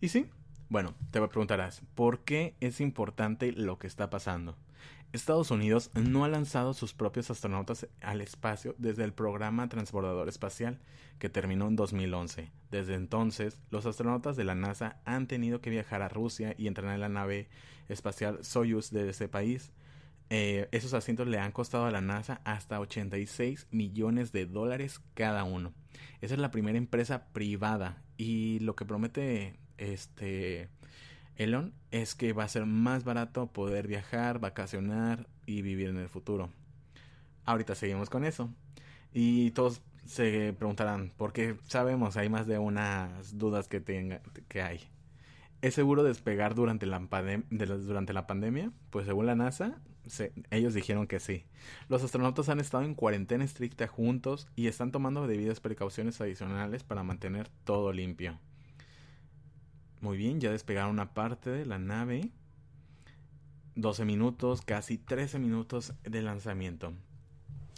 Y 0.00 0.08
sí, 0.08 0.28
bueno, 0.68 0.94
te 1.10 1.20
preguntarás, 1.26 1.82
¿por 1.94 2.24
qué 2.24 2.54
es 2.60 2.80
importante 2.80 3.52
lo 3.52 3.78
que 3.78 3.86
está 3.86 4.10
pasando? 4.10 4.56
Estados 5.14 5.52
Unidos 5.52 5.92
no 5.94 6.24
ha 6.24 6.28
lanzado 6.28 6.74
sus 6.74 6.92
propios 6.92 7.30
astronautas 7.30 7.86
al 8.00 8.20
espacio 8.20 8.74
desde 8.78 9.04
el 9.04 9.12
programa 9.12 9.68
transbordador 9.68 10.28
espacial, 10.28 10.80
que 11.20 11.28
terminó 11.28 11.68
en 11.68 11.76
2011. 11.76 12.50
Desde 12.72 12.94
entonces, 12.94 13.60
los 13.70 13.86
astronautas 13.86 14.34
de 14.34 14.42
la 14.42 14.56
NASA 14.56 15.00
han 15.04 15.28
tenido 15.28 15.60
que 15.60 15.70
viajar 15.70 16.02
a 16.02 16.08
Rusia 16.08 16.56
y 16.58 16.66
entrenar 16.66 16.96
en 16.96 17.00
la 17.00 17.08
nave 17.08 17.48
espacial 17.88 18.42
Soyuz 18.42 18.90
de 18.90 19.08
ese 19.08 19.28
país. 19.28 19.72
Eh, 20.30 20.68
esos 20.72 20.94
asientos 20.94 21.28
le 21.28 21.38
han 21.38 21.52
costado 21.52 21.84
a 21.86 21.92
la 21.92 22.00
NASA 22.00 22.40
hasta 22.44 22.80
86 22.80 23.68
millones 23.70 24.32
de 24.32 24.46
dólares 24.46 25.00
cada 25.14 25.44
uno. 25.44 25.72
Esa 26.22 26.34
es 26.34 26.40
la 26.40 26.50
primera 26.50 26.76
empresa 26.76 27.28
privada 27.32 28.02
y 28.16 28.58
lo 28.58 28.74
que 28.74 28.84
promete 28.84 29.60
este 29.78 30.70
Elon 31.36 31.72
es 31.90 32.14
que 32.14 32.32
va 32.32 32.44
a 32.44 32.48
ser 32.48 32.66
más 32.66 33.04
barato 33.04 33.46
poder 33.48 33.86
viajar, 33.86 34.38
vacacionar 34.38 35.26
y 35.46 35.62
vivir 35.62 35.88
en 35.88 35.98
el 35.98 36.08
futuro. 36.08 36.50
Ahorita 37.44 37.74
seguimos 37.74 38.10
con 38.10 38.24
eso. 38.24 38.50
Y 39.12 39.50
todos 39.52 39.82
se 40.06 40.54
preguntarán, 40.58 41.12
¿por 41.16 41.32
qué 41.32 41.56
sabemos? 41.66 42.16
Hay 42.16 42.28
más 42.28 42.46
de 42.46 42.58
unas 42.58 43.38
dudas 43.38 43.68
que, 43.68 43.80
tenga, 43.80 44.20
que 44.48 44.62
hay. 44.62 44.80
¿Es 45.62 45.74
seguro 45.74 46.02
despegar 46.02 46.54
durante 46.54 46.86
la, 46.86 46.98
durante 47.50 48.12
la 48.12 48.26
pandemia? 48.26 48.70
Pues 48.90 49.06
según 49.06 49.26
la 49.26 49.34
NASA, 49.34 49.80
ellos 50.50 50.74
dijeron 50.74 51.06
que 51.06 51.20
sí. 51.20 51.44
Los 51.88 52.02
astronautas 52.02 52.48
han 52.48 52.60
estado 52.60 52.84
en 52.84 52.94
cuarentena 52.94 53.44
estricta 53.44 53.86
juntos 53.86 54.48
y 54.56 54.66
están 54.66 54.92
tomando 54.92 55.26
debidas 55.26 55.60
precauciones 55.60 56.20
adicionales 56.20 56.82
para 56.82 57.02
mantener 57.02 57.48
todo 57.64 57.92
limpio. 57.92 58.38
Muy 60.04 60.18
bien, 60.18 60.38
ya 60.38 60.50
despegaron 60.50 60.90
una 60.90 61.14
parte 61.14 61.48
de 61.48 61.64
la 61.64 61.78
nave. 61.78 62.28
12 63.74 64.04
minutos, 64.04 64.60
casi 64.60 64.98
13 64.98 65.38
minutos 65.38 65.94
de 66.02 66.20
lanzamiento. 66.20 66.92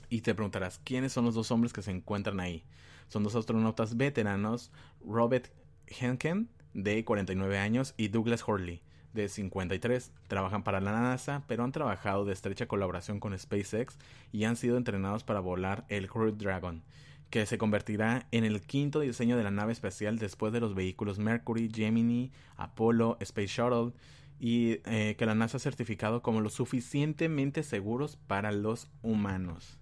Y 0.09 0.23
te 0.23 0.35
preguntarás, 0.35 0.81
¿quiénes 0.83 1.13
son 1.13 1.25
los 1.25 1.37
dos 1.37 1.53
hombres 1.53 1.73
que 1.73 1.83
se 1.83 1.93
encuentran 1.93 2.41
ahí? 2.41 2.65
Son 3.07 3.23
dos 3.23 3.37
astronautas 3.37 3.97
veteranos, 3.97 4.73
Robert 5.07 5.53
Henken, 5.87 6.49
de 6.75 7.05
49 7.05 7.59
años, 7.59 7.95
y 7.97 8.09
Douglas 8.09 8.43
Horley, 8.45 8.83
de 9.13 9.29
53. 9.29 10.11
Trabajan 10.27 10.65
para 10.65 10.81
la 10.81 11.01
NASA, 11.01 11.45
pero 11.47 11.63
han 11.63 11.71
trabajado 11.71 12.25
de 12.25 12.33
estrecha 12.33 12.67
colaboración 12.67 13.21
con 13.21 13.39
SpaceX 13.39 13.99
y 14.33 14.43
han 14.47 14.57
sido 14.57 14.79
entrenados 14.79 15.23
para 15.23 15.39
volar 15.39 15.85
el 15.91 16.09
Crew 16.09 16.33
Dragon, 16.33 16.83
que 17.31 17.47
se 17.47 17.59
convertirá 17.59 18.27
en 18.31 18.45
el 18.45 18.61
quinto 18.63 19.01
diseño 19.01 19.37
de 19.37 19.45
la 19.45 19.51
nave 19.51 19.73
espacial 19.73 20.19
después 20.19 20.53
de 20.53 20.61
los 20.61 20.75
vehículos 20.75 21.19
Mercury, 21.19 21.71
Gemini, 21.73 22.33
Apollo, 22.57 23.17
Space 23.21 23.49
Shuttle 23.49 23.93
y 24.39 24.81
eh, 24.85 25.17
que 25.19 25.27
la 25.27 25.35
NASA 25.35 25.57
ha 25.57 25.61
certificado 25.61 26.23
como 26.23 26.41
lo 26.41 26.51
suficientemente 26.51 27.63
seguros 27.63 28.17
para 28.17 28.53
los 28.53 28.89
humanos. 29.03 29.79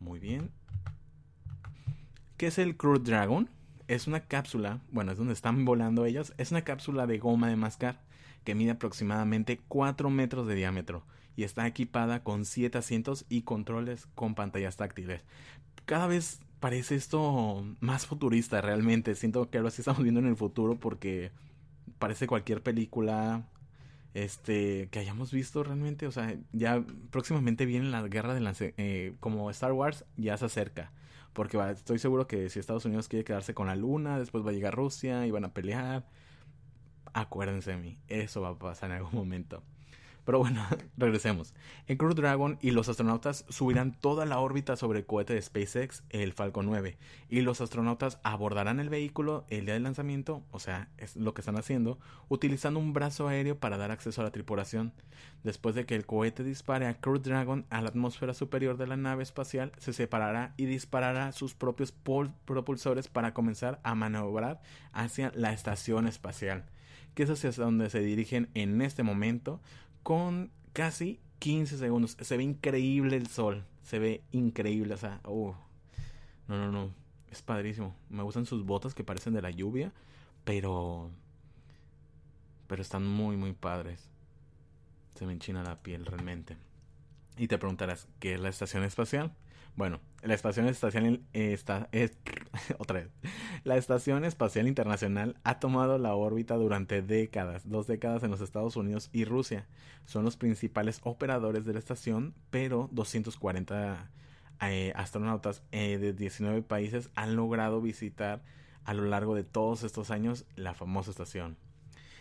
Muy 0.00 0.18
bien. 0.18 0.50
¿Qué 2.36 2.48
es 2.48 2.58
el 2.58 2.76
Crew 2.76 2.98
Dragon? 2.98 3.48
Es 3.88 4.06
una 4.06 4.20
cápsula, 4.20 4.80
bueno, 4.90 5.12
es 5.12 5.18
donde 5.18 5.32
están 5.32 5.64
volando 5.64 6.06
ellos, 6.06 6.34
es 6.38 6.50
una 6.50 6.62
cápsula 6.62 7.06
de 7.06 7.18
goma 7.18 7.48
de 7.48 7.56
mascar 7.56 8.02
que 8.44 8.54
mide 8.54 8.72
aproximadamente 8.72 9.60
4 9.68 10.10
metros 10.10 10.46
de 10.46 10.54
diámetro 10.54 11.04
y 11.36 11.44
está 11.44 11.66
equipada 11.66 12.24
con 12.24 12.44
7 12.44 12.78
asientos 12.78 13.26
y 13.28 13.42
controles 13.42 14.06
con 14.14 14.34
pantallas 14.34 14.76
táctiles 14.76 15.22
cada 15.86 16.06
vez 16.06 16.40
parece 16.60 16.96
esto 16.96 17.64
más 17.80 18.06
futurista 18.06 18.60
realmente. 18.60 19.14
Siento 19.14 19.48
que 19.48 19.58
algo 19.58 19.68
así 19.68 19.80
estamos 19.80 20.02
viendo 20.02 20.20
en 20.20 20.26
el 20.26 20.36
futuro 20.36 20.78
porque 20.78 21.30
parece 21.98 22.26
cualquier 22.26 22.62
película 22.62 23.48
este 24.14 24.88
que 24.90 24.98
hayamos 24.98 25.32
visto 25.32 25.62
realmente. 25.62 26.06
O 26.06 26.10
sea, 26.10 26.36
ya 26.52 26.84
próximamente 27.10 27.66
viene 27.66 27.88
la 27.88 28.02
guerra 28.02 28.34
de 28.34 28.40
las... 28.40 28.60
Eh, 28.60 29.14
como 29.20 29.50
Star 29.50 29.72
Wars 29.72 30.04
ya 30.16 30.36
se 30.36 30.46
acerca. 30.46 30.92
Porque 31.32 31.58
estoy 31.70 31.98
seguro 31.98 32.26
que 32.26 32.48
si 32.48 32.58
Estados 32.58 32.84
Unidos 32.84 33.08
quiere 33.08 33.24
quedarse 33.24 33.54
con 33.54 33.66
la 33.66 33.76
luna, 33.76 34.18
después 34.18 34.44
va 34.44 34.50
a 34.50 34.54
llegar 34.54 34.74
Rusia 34.74 35.26
y 35.26 35.30
van 35.30 35.44
a 35.44 35.52
pelear. 35.52 36.06
Acuérdense 37.12 37.72
de 37.72 37.76
mí, 37.76 37.98
eso 38.08 38.40
va 38.40 38.50
a 38.50 38.58
pasar 38.58 38.90
en 38.90 38.96
algún 38.96 39.14
momento. 39.14 39.62
Pero 40.26 40.40
bueno, 40.40 40.66
regresemos. 40.98 41.54
El 41.86 41.96
Crew 41.96 42.12
Dragon 42.12 42.58
y 42.60 42.72
los 42.72 42.88
astronautas 42.88 43.46
subirán 43.48 43.92
toda 43.92 44.26
la 44.26 44.40
órbita 44.40 44.74
sobre 44.74 44.98
el 44.98 45.06
cohete 45.06 45.34
de 45.34 45.40
SpaceX, 45.40 46.02
el 46.10 46.32
Falcon 46.32 46.66
9, 46.66 46.98
y 47.30 47.40
los 47.42 47.60
astronautas 47.60 48.18
abordarán 48.24 48.80
el 48.80 48.88
vehículo 48.88 49.46
el 49.48 49.66
día 49.66 49.74
del 49.74 49.84
lanzamiento, 49.84 50.42
o 50.50 50.58
sea, 50.58 50.88
es 50.98 51.14
lo 51.14 51.32
que 51.32 51.42
están 51.42 51.56
haciendo, 51.56 52.00
utilizando 52.28 52.80
un 52.80 52.92
brazo 52.92 53.28
aéreo 53.28 53.60
para 53.60 53.78
dar 53.78 53.92
acceso 53.92 54.20
a 54.20 54.24
la 54.24 54.32
tripulación. 54.32 54.92
Después 55.44 55.76
de 55.76 55.86
que 55.86 55.94
el 55.94 56.06
cohete 56.06 56.42
dispare 56.42 56.88
a 56.88 57.00
Crew 57.00 57.20
Dragon 57.20 57.64
a 57.70 57.80
la 57.80 57.90
atmósfera 57.90 58.34
superior 58.34 58.76
de 58.78 58.88
la 58.88 58.96
nave 58.96 59.22
espacial, 59.22 59.70
se 59.78 59.92
separará 59.92 60.54
y 60.56 60.66
disparará 60.66 61.30
sus 61.30 61.54
propios 61.54 61.92
propulsores 61.92 63.06
para 63.06 63.32
comenzar 63.32 63.78
a 63.84 63.94
maniobrar 63.94 64.60
hacia 64.92 65.30
la 65.36 65.52
estación 65.52 66.08
espacial 66.08 66.64
que 67.16 67.22
es 67.22 67.30
hacia 67.30 67.50
donde 67.50 67.88
se 67.88 68.00
dirigen 68.00 68.50
en 68.52 68.82
este 68.82 69.02
momento, 69.02 69.62
con 70.06 70.52
casi 70.72 71.18
15 71.40 71.78
segundos. 71.78 72.16
Se 72.20 72.36
ve 72.36 72.44
increíble 72.44 73.16
el 73.16 73.26
sol. 73.26 73.64
Se 73.82 73.98
ve 73.98 74.22
increíble. 74.30 74.94
O 74.94 74.96
sea, 74.96 75.20
uh, 75.26 75.52
no, 76.46 76.56
no, 76.56 76.70
no. 76.70 76.94
Es 77.28 77.42
padrísimo. 77.42 77.92
Me 78.08 78.22
gustan 78.22 78.46
sus 78.46 78.64
botas 78.64 78.94
que 78.94 79.02
parecen 79.02 79.34
de 79.34 79.42
la 79.42 79.50
lluvia. 79.50 79.92
Pero. 80.44 81.10
Pero 82.68 82.82
están 82.82 83.04
muy, 83.04 83.36
muy 83.36 83.52
padres. 83.52 84.08
Se 85.16 85.26
me 85.26 85.32
enchina 85.32 85.64
la 85.64 85.82
piel 85.82 86.06
realmente. 86.06 86.56
Y 87.36 87.48
te 87.48 87.58
preguntarás, 87.58 88.06
¿qué 88.20 88.34
es 88.34 88.40
la 88.40 88.48
estación 88.48 88.84
espacial? 88.84 89.34
Bueno, 89.74 89.98
la 90.22 90.34
estación 90.34 90.68
espacial 90.68 91.20
está, 91.32 91.88
es, 91.90 92.12
otra 92.78 93.00
vez. 93.00 93.10
La 93.64 93.76
estación 93.76 94.24
espacial 94.24 94.68
internacional 94.68 95.36
ha 95.44 95.58
tomado 95.58 95.98
la 95.98 96.14
órbita 96.14 96.54
durante 96.56 97.02
décadas, 97.02 97.68
dos 97.68 97.86
décadas 97.86 98.22
en 98.22 98.30
los 98.30 98.40
Estados 98.40 98.76
Unidos 98.76 99.10
y 99.12 99.24
Rusia. 99.24 99.66
Son 100.04 100.24
los 100.24 100.36
principales 100.36 101.00
operadores 101.04 101.64
de 101.64 101.72
la 101.72 101.78
estación, 101.78 102.34
pero 102.50 102.88
240 102.92 104.10
eh, 104.62 104.92
astronautas 104.96 105.62
eh, 105.72 105.98
de 105.98 106.12
19 106.12 106.62
países 106.62 107.10
han 107.14 107.36
logrado 107.36 107.80
visitar 107.80 108.42
a 108.84 108.94
lo 108.94 109.04
largo 109.04 109.34
de 109.34 109.44
todos 109.44 109.82
estos 109.82 110.10
años 110.10 110.44
la 110.54 110.74
famosa 110.74 111.10
estación. 111.10 111.56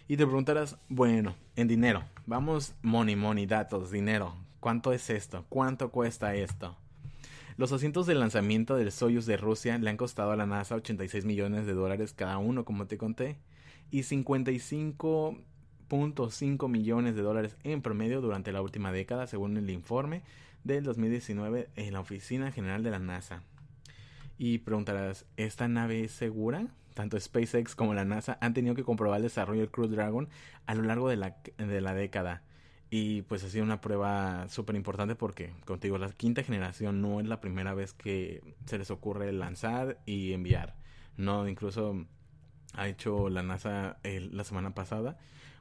Y 0.08 0.18
te 0.18 0.25
preguntarás, 0.25 0.77
bueno, 0.88 1.36
en 1.56 1.68
dinero, 1.68 2.04
vamos 2.25 2.75
money, 2.82 3.15
money, 3.15 3.46
datos, 3.46 3.92
dinero. 3.92 4.36
¿Cuánto 4.60 4.94
es 4.94 5.10
esto? 5.10 5.46
¿Cuánto 5.50 5.89
cuesta 5.89 6.36
esto? 6.36 6.77
Los 7.57 7.71
asientos 7.71 8.05
de 8.05 8.15
lanzamiento 8.15 8.75
del 8.75 8.91
Soyuz 8.91 9.25
de 9.25 9.38
Rusia 9.38 9.77
le 9.77 9.89
han 9.89 9.95
costado 9.95 10.31
a 10.31 10.35
la 10.35 10.45
NASA 10.45 10.75
86 10.75 11.24
millones 11.24 11.65
de 11.65 11.71
dólares 11.71 12.12
cada 12.12 12.38
uno, 12.38 12.65
como 12.65 12.85
te 12.85 12.97
conté, 12.97 13.38
y 13.91 14.01
55.5 14.01 16.69
millones 16.69 17.15
de 17.15 17.21
dólares 17.21 17.55
en 17.63 17.81
promedio 17.81 18.19
durante 18.19 18.51
la 18.51 18.62
última 18.62 18.91
década, 18.91 19.25
según 19.25 19.55
el 19.55 19.69
informe 19.69 20.21
del 20.65 20.83
2019 20.83 21.69
en 21.77 21.93
la 21.93 22.01
Oficina 22.01 22.51
General 22.51 22.83
de 22.83 22.91
la 22.91 23.00
NASA. 23.00 23.41
Y 24.38 24.57
preguntarás, 24.57 25.25
¿esta 25.38 25.69
nave 25.69 26.03
es 26.03 26.12
segura? 26.12 26.67
Tanto 26.93 27.17
SpaceX 27.17 27.74
como 27.74 27.93
la 27.93 28.03
NASA 28.03 28.38
han 28.41 28.53
tenido 28.53 28.75
que 28.75 28.83
comprobar 28.83 29.19
el 29.19 29.24
desarrollo 29.24 29.62
del 29.62 29.71
Crew 29.71 29.88
Dragon 29.88 30.27
a 30.65 30.75
lo 30.75 30.84
largo 30.84 31.08
de 31.08 31.15
la, 31.15 31.38
de 31.58 31.80
la 31.80 31.93
década. 31.93 32.41
Y 32.97 33.23
pues 33.23 33.43
ha 33.43 33.49
sido 33.49 33.65
una 33.65 33.81
prueba 33.81 34.47
súper 34.47 34.77
importante 34.77 35.15
porque, 35.15 35.51
contigo, 35.65 35.97
la 35.97 36.10
quinta 36.13 36.43
generación 36.43 37.01
no 37.01 37.19
es 37.19 37.27
la 37.27 37.41
primera 37.41 37.73
vez 37.73 37.91
que 37.91 38.41
se 38.67 38.77
les 38.77 38.89
ocurre 38.89 39.34
lanzar 39.34 39.99
y 40.05 40.31
enviar. 40.31 40.77
No, 41.17 41.45
incluso 41.45 42.05
ha 42.71 42.88
hecho 42.88 43.27
la 43.27 43.43
NASA 43.43 43.97
la 44.01 44.43
semana 44.45 44.73
pasada 44.73 45.17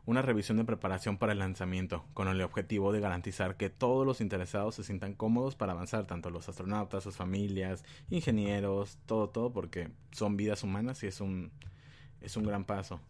una 0.06 0.22
revisión 0.22 0.58
de 0.58 0.64
preparación 0.64 1.18
para 1.18 1.32
el 1.32 1.40
lanzamiento, 1.40 2.04
con 2.14 2.28
el 2.28 2.40
objetivo 2.40 2.92
de 2.92 3.00
garantizar 3.00 3.56
que 3.56 3.68
todos 3.68 4.06
los 4.06 4.20
interesados 4.20 4.76
se 4.76 4.84
sientan 4.84 5.14
cómodos 5.14 5.56
para 5.56 5.72
avanzar, 5.72 6.06
tanto 6.06 6.30
los 6.30 6.48
astronautas, 6.48 7.02
sus 7.02 7.16
familias, 7.16 7.82
ingenieros, 8.10 9.00
todo, 9.06 9.30
todo, 9.30 9.52
porque 9.52 9.90
son 10.12 10.36
vidas 10.36 10.62
humanas 10.62 11.02
y 11.02 11.08
es 11.08 11.20
un, 11.20 11.50
es 12.20 12.36
un 12.36 12.44
gran 12.44 12.64
paso. 12.64 13.00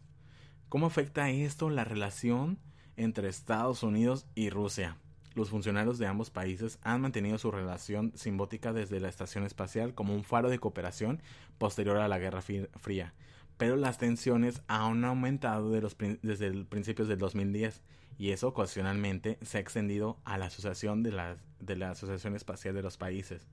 ¿Cómo 0.67 0.87
afecta 0.87 1.29
esto 1.29 1.69
la 1.69 1.83
relación 1.83 2.57
entre 2.97 3.29
Estados 3.29 3.83
Unidos 3.83 4.25
y 4.35 4.49
Rusia. 4.49 4.97
Los 5.33 5.49
funcionarios 5.49 5.97
de 5.99 6.07
ambos 6.07 6.29
países 6.29 6.79
han 6.81 7.01
mantenido 7.01 7.37
su 7.37 7.51
relación 7.51 8.13
simbótica 8.15 8.71
desde 8.71 9.01
la 9.01 9.09
estación 9.09 9.43
espacial 9.43 9.93
como 9.93 10.15
un 10.15 10.23
faro 10.23 10.49
de 10.49 10.59
cooperación 10.59 11.21
posterior 11.57 11.97
a 11.97 12.07
la 12.07 12.19
Guerra 12.19 12.41
Fría, 12.41 13.13
pero 13.57 13.75
las 13.75 13.97
tensiones 13.97 14.61
han 14.67 15.03
aumentado 15.03 15.69
desde 15.69 16.51
los 16.51 16.65
principios 16.65 17.07
del 17.07 17.17
2010 17.17 17.81
y 18.17 18.31
eso 18.31 18.47
ocasionalmente 18.49 19.37
se 19.41 19.57
ha 19.57 19.61
extendido 19.61 20.17
a 20.23 20.37
la 20.37 20.45
asociación 20.45 21.03
de 21.03 21.11
la, 21.11 21.37
de 21.59 21.75
la 21.75 21.91
Asociación 21.91 22.35
Espacial 22.35 22.73
de 22.73 22.81
los 22.81 22.97
Países. 22.97 23.47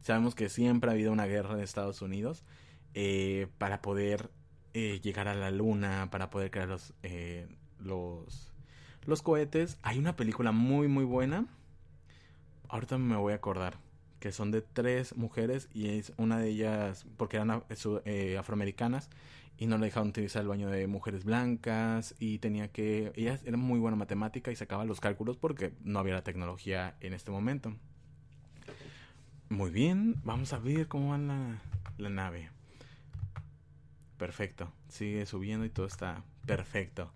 Sabemos 0.00 0.34
que 0.34 0.48
siempre 0.48 0.90
ha 0.90 0.94
habido 0.94 1.12
una 1.12 1.26
guerra 1.26 1.54
en 1.54 1.60
Estados 1.60 2.00
Unidos 2.00 2.44
eh, 2.94 3.48
para 3.58 3.82
poder 3.82 4.30
eh, 4.72 5.00
llegar 5.02 5.28
a 5.28 5.34
la 5.34 5.50
Luna, 5.50 6.08
para 6.10 6.30
poder 6.30 6.50
crear 6.50 6.68
los, 6.68 6.94
eh, 7.02 7.46
los 7.78 8.52
los 9.06 9.22
cohetes, 9.22 9.78
hay 9.82 9.98
una 9.98 10.16
película 10.16 10.52
muy 10.52 10.88
muy 10.88 11.04
buena. 11.04 11.46
Ahorita 12.68 12.98
me 12.98 13.16
voy 13.16 13.32
a 13.32 13.36
acordar. 13.36 13.78
Que 14.20 14.32
son 14.32 14.50
de 14.50 14.62
tres 14.62 15.16
mujeres 15.16 15.68
y 15.74 15.88
es 15.88 16.12
una 16.16 16.38
de 16.38 16.48
ellas, 16.48 17.06
porque 17.16 17.36
eran 17.36 17.62
eh, 18.04 18.36
afroamericanas, 18.38 19.10
y 19.58 19.66
no 19.66 19.78
le 19.78 19.86
dejaron 19.86 20.08
utilizar 20.08 20.42
el 20.42 20.48
baño 20.48 20.68
de 20.68 20.86
mujeres 20.86 21.24
blancas 21.24 22.14
y 22.18 22.38
tenía 22.38 22.68
que... 22.68 23.12
Ella 23.14 23.38
era 23.44 23.56
muy 23.56 23.78
buena 23.78 23.96
matemática 23.96 24.50
y 24.50 24.56
sacaba 24.56 24.84
los 24.84 25.00
cálculos 25.00 25.36
porque 25.36 25.72
no 25.82 25.98
había 25.98 26.14
la 26.14 26.24
tecnología 26.24 26.96
en 27.00 27.12
este 27.12 27.30
momento. 27.30 27.74
Muy 29.48 29.70
bien, 29.70 30.16
vamos 30.24 30.52
a 30.52 30.58
ver 30.58 30.88
cómo 30.88 31.10
va 31.10 31.18
la, 31.18 31.62
la 31.98 32.10
nave. 32.10 32.50
Perfecto, 34.18 34.72
sigue 34.88 35.24
subiendo 35.26 35.64
y 35.64 35.70
todo 35.70 35.86
está 35.86 36.24
perfecto. 36.46 37.12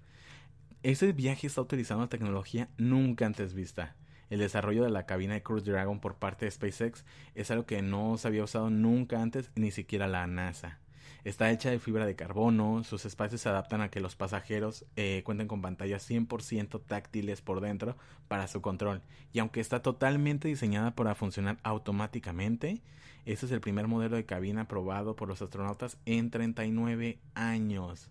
Ese 0.83 1.13
viaje 1.13 1.47
está 1.47 1.61
utilizando 1.61 2.05
una 2.05 2.09
tecnología 2.09 2.71
nunca 2.79 3.27
antes 3.27 3.53
vista. 3.53 3.97
El 4.31 4.39
desarrollo 4.39 4.83
de 4.83 4.89
la 4.89 5.05
cabina 5.05 5.35
de 5.35 5.43
Crew 5.43 5.61
Dragon 5.61 6.01
por 6.01 6.15
parte 6.15 6.47
de 6.47 6.51
SpaceX 6.51 7.05
es 7.35 7.51
algo 7.51 7.67
que 7.67 7.83
no 7.83 8.17
se 8.17 8.29
había 8.29 8.45
usado 8.45 8.71
nunca 8.71 9.21
antes, 9.21 9.51
ni 9.57 9.73
siquiera 9.73 10.09
la 10.09 10.27
NASA. 10.27 10.79
Está 11.23 11.51
hecha 11.51 11.69
de 11.71 11.81
fibra 11.81 12.07
de 12.07 12.17
carbono, 12.17 12.83
sus 12.83 13.05
espacios 13.05 13.43
se 13.43 13.51
adaptan 13.51 13.83
a 13.83 13.91
que 13.91 14.01
los 14.01 14.17
pasajeros 14.17 14.87
eh, 14.97 15.21
cuenten 15.23 15.49
con 15.49 15.61
pantallas 15.61 16.09
100% 16.09 16.81
táctiles 16.87 17.43
por 17.43 17.61
dentro 17.61 17.99
para 18.27 18.49
su 18.49 18.63
control. 18.63 19.03
Y 19.35 19.41
aunque 19.41 19.61
está 19.61 19.83
totalmente 19.83 20.49
diseñada 20.49 20.95
para 20.95 21.15
funcionar 21.15 21.59
automáticamente, 21.63 22.81
este 23.27 23.45
es 23.45 23.53
el 23.53 23.61
primer 23.61 23.87
modelo 23.87 24.17
de 24.17 24.25
cabina 24.25 24.63
aprobado 24.63 25.15
por 25.15 25.29
los 25.29 25.43
astronautas 25.43 25.99
en 26.07 26.31
39 26.31 27.19
años. 27.35 28.09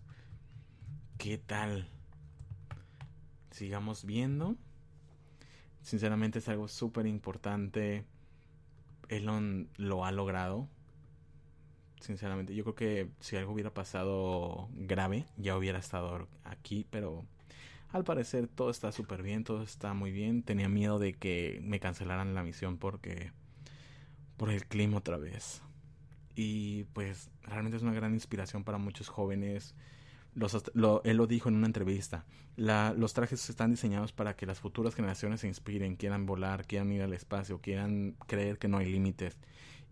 ¿Qué 1.18 1.36
tal? 1.36 1.88
Sigamos 3.50 4.04
viendo. 4.04 4.56
Sinceramente 5.82 6.38
es 6.40 6.48
algo 6.48 6.68
súper 6.68 7.06
importante. 7.06 8.04
Elon 9.08 9.68
lo 9.76 10.04
ha 10.04 10.12
logrado. 10.12 10.68
Sinceramente, 12.00 12.54
yo 12.54 12.64
creo 12.64 12.74
que 12.74 13.10
si 13.20 13.36
algo 13.36 13.52
hubiera 13.52 13.74
pasado 13.74 14.68
grave, 14.72 15.26
ya 15.36 15.56
hubiera 15.56 15.78
estado 15.78 16.28
aquí, 16.44 16.86
pero 16.90 17.26
al 17.92 18.04
parecer 18.04 18.46
todo 18.46 18.70
está 18.70 18.92
súper 18.92 19.22
bien, 19.22 19.44
todo 19.44 19.62
está 19.62 19.92
muy 19.94 20.12
bien. 20.12 20.42
Tenía 20.42 20.68
miedo 20.68 20.98
de 20.98 21.12
que 21.14 21.60
me 21.62 21.80
cancelaran 21.80 22.34
la 22.34 22.42
misión 22.42 22.78
porque 22.78 23.32
por 24.36 24.50
el 24.50 24.66
clima 24.66 24.98
otra 24.98 25.18
vez. 25.18 25.62
Y 26.34 26.84
pues 26.94 27.30
realmente 27.42 27.76
es 27.76 27.82
una 27.82 27.92
gran 27.92 28.14
inspiración 28.14 28.64
para 28.64 28.78
muchos 28.78 29.08
jóvenes 29.08 29.74
él 30.34 31.16
lo 31.16 31.26
dijo 31.26 31.48
en 31.48 31.56
una 31.56 31.66
entrevista. 31.66 32.24
los 32.56 33.14
trajes 33.14 33.48
están 33.48 33.70
diseñados 33.70 34.12
para 34.12 34.36
que 34.36 34.46
las 34.46 34.60
futuras 34.60 34.94
generaciones 34.94 35.40
se 35.40 35.48
inspiren, 35.48 35.96
quieran 35.96 36.26
volar, 36.26 36.66
quieran 36.66 36.92
ir 36.92 37.02
al 37.02 37.12
espacio, 37.12 37.60
quieran 37.60 38.16
creer 38.26 38.58
que 38.58 38.68
no 38.68 38.78
hay 38.78 38.90
límites. 38.90 39.38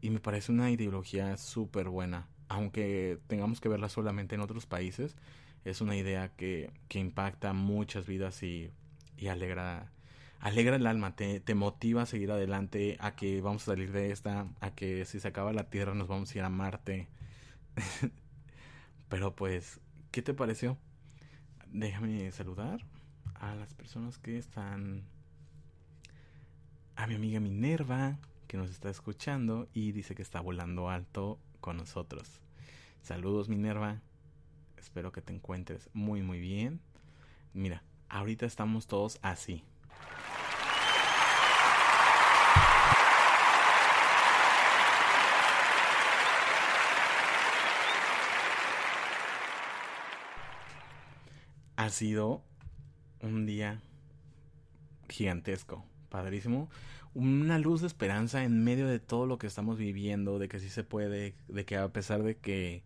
Y 0.00 0.10
me 0.10 0.20
parece 0.20 0.52
una 0.52 0.70
ideología 0.70 1.36
súper 1.36 1.88
buena. 1.88 2.28
Aunque 2.48 3.18
tengamos 3.26 3.60
que 3.60 3.68
verla 3.68 3.88
solamente 3.88 4.34
en 4.34 4.40
otros 4.40 4.66
países, 4.66 5.16
es 5.64 5.80
una 5.80 5.96
idea 5.96 6.30
que, 6.36 6.72
que 6.88 6.98
impacta 6.98 7.52
muchas 7.52 8.06
vidas 8.06 8.42
y, 8.42 8.70
y 9.16 9.28
alegra, 9.28 9.92
alegra 10.40 10.76
el 10.76 10.86
alma, 10.86 11.16
te, 11.16 11.40
te 11.40 11.54
motiva 11.54 12.02
a 12.02 12.06
seguir 12.06 12.30
adelante, 12.30 12.96
a 13.00 13.16
que 13.16 13.40
vamos 13.40 13.62
a 13.62 13.72
salir 13.72 13.92
de 13.92 14.12
esta, 14.12 14.46
a 14.60 14.70
que 14.74 15.04
si 15.04 15.20
se 15.20 15.28
acaba 15.28 15.52
la 15.52 15.68
Tierra 15.70 15.94
nos 15.94 16.08
vamos 16.08 16.34
a 16.34 16.38
ir 16.38 16.44
a 16.44 16.48
Marte. 16.48 17.08
Pero 19.08 19.34
pues, 19.34 19.80
¿qué 20.10 20.22
te 20.22 20.34
pareció? 20.34 20.78
Déjame 21.70 22.30
saludar 22.32 22.84
a 23.34 23.54
las 23.54 23.74
personas 23.74 24.18
que 24.18 24.38
están... 24.38 25.04
A 26.96 27.06
mi 27.06 27.14
amiga 27.14 27.38
Minerva, 27.38 28.18
que 28.48 28.56
nos 28.56 28.70
está 28.70 28.90
escuchando 28.90 29.68
y 29.72 29.92
dice 29.92 30.16
que 30.16 30.22
está 30.22 30.40
volando 30.40 30.90
alto 30.90 31.38
con 31.60 31.76
nosotros. 31.76 32.40
Saludos 33.02 33.48
Minerva, 33.48 34.00
espero 34.76 35.12
que 35.12 35.22
te 35.22 35.32
encuentres 35.32 35.88
muy 35.92 36.22
muy 36.22 36.40
bien. 36.40 36.80
Mira, 37.54 37.84
ahorita 38.08 38.46
estamos 38.46 38.88
todos 38.88 39.20
así. 39.22 39.62
Ha 51.88 51.90
sido 51.90 52.42
un 53.22 53.46
día 53.46 53.80
gigantesco, 55.08 55.86
padrísimo. 56.10 56.68
Una 57.14 57.58
luz 57.58 57.80
de 57.80 57.86
esperanza 57.86 58.44
en 58.44 58.62
medio 58.62 58.86
de 58.86 58.98
todo 58.98 59.24
lo 59.24 59.38
que 59.38 59.46
estamos 59.46 59.78
viviendo, 59.78 60.38
de 60.38 60.48
que 60.48 60.60
sí 60.60 60.68
se 60.68 60.84
puede, 60.84 61.34
de 61.48 61.64
que 61.64 61.78
a 61.78 61.88
pesar 61.90 62.22
de 62.22 62.36
que 62.36 62.82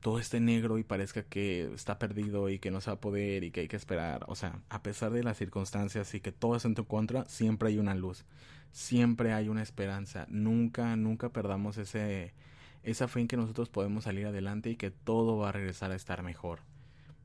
todo 0.00 0.18
esté 0.18 0.40
negro 0.40 0.78
y 0.78 0.82
parezca 0.82 1.22
que 1.22 1.72
está 1.72 2.00
perdido 2.00 2.48
y 2.48 2.58
que 2.58 2.72
no 2.72 2.80
se 2.80 2.90
va 2.90 2.94
a 2.94 3.00
poder 3.00 3.44
y 3.44 3.52
que 3.52 3.60
hay 3.60 3.68
que 3.68 3.76
esperar, 3.76 4.24
o 4.26 4.34
sea, 4.34 4.58
a 4.70 4.82
pesar 4.82 5.12
de 5.12 5.22
las 5.22 5.36
circunstancias 5.36 6.12
y 6.12 6.18
que 6.18 6.32
todo 6.32 6.56
es 6.56 6.64
en 6.64 6.74
tu 6.74 6.84
contra, 6.84 7.24
siempre 7.26 7.68
hay 7.68 7.78
una 7.78 7.94
luz, 7.94 8.24
siempre 8.72 9.34
hay 9.34 9.50
una 9.50 9.62
esperanza, 9.62 10.26
nunca, 10.28 10.96
nunca 10.96 11.28
perdamos 11.28 11.78
ese, 11.78 12.34
esa 12.82 13.06
fe 13.06 13.20
en 13.20 13.28
que 13.28 13.36
nosotros 13.36 13.68
podemos 13.68 14.02
salir 14.02 14.26
adelante 14.26 14.68
y 14.68 14.74
que 14.74 14.90
todo 14.90 15.36
va 15.36 15.50
a 15.50 15.52
regresar 15.52 15.92
a 15.92 15.94
estar 15.94 16.24
mejor. 16.24 16.71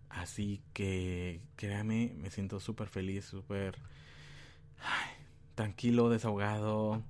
Así 0.10 0.62
que, 0.74 1.42
créame, 1.56 2.14
me 2.18 2.32
siento 2.32 2.60
súper 2.60 2.88
feliz, 2.88 3.26
súper 3.26 3.78
tranquilo, 5.56 6.10
desahogado, 6.10 7.04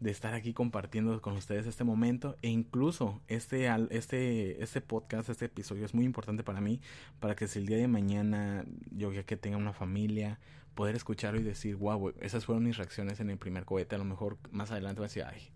de 0.00 0.10
estar 0.10 0.34
aquí 0.34 0.52
compartiendo 0.52 1.20
con 1.22 1.34
ustedes 1.36 1.66
este 1.66 1.84
momento. 1.84 2.36
E 2.42 2.48
incluso 2.48 3.22
este, 3.28 3.68
este, 3.90 4.62
este 4.62 4.80
podcast, 4.80 5.28
este 5.28 5.46
episodio 5.46 5.84
es 5.84 5.94
muy 5.94 6.04
importante 6.04 6.42
para 6.42 6.60
mí, 6.60 6.80
para 7.20 7.36
que 7.36 7.46
si 7.46 7.60
el 7.60 7.66
día 7.66 7.76
de 7.76 7.88
mañana 7.88 8.64
yo 8.90 9.12
ya 9.12 9.22
que 9.22 9.36
tenga 9.36 9.56
una 9.56 9.72
familia, 9.72 10.40
poder 10.74 10.96
escucharlo 10.96 11.40
y 11.40 11.44
decir, 11.44 11.76
wow, 11.76 12.12
esas 12.20 12.44
fueron 12.44 12.64
mis 12.64 12.76
reacciones 12.76 13.20
en 13.20 13.30
el 13.30 13.38
primer 13.38 13.64
cohete, 13.64 13.94
a 13.94 13.98
lo 13.98 14.04
mejor 14.04 14.38
más 14.50 14.70
adelante 14.70 15.00
va 15.00 15.06
a 15.06 15.08
decir, 15.08 15.24
ay, 15.24 15.50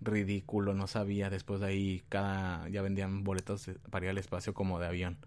ridículo, 0.00 0.74
no 0.74 0.86
sabía, 0.86 1.30
después 1.30 1.60
de 1.60 1.66
ahí 1.66 2.02
cada, 2.08 2.68
ya 2.68 2.82
vendían 2.82 3.24
boletos 3.24 3.70
para 3.90 4.06
ir 4.06 4.10
al 4.10 4.18
espacio 4.18 4.54
como 4.54 4.80
de 4.80 4.86
avión. 4.86 5.18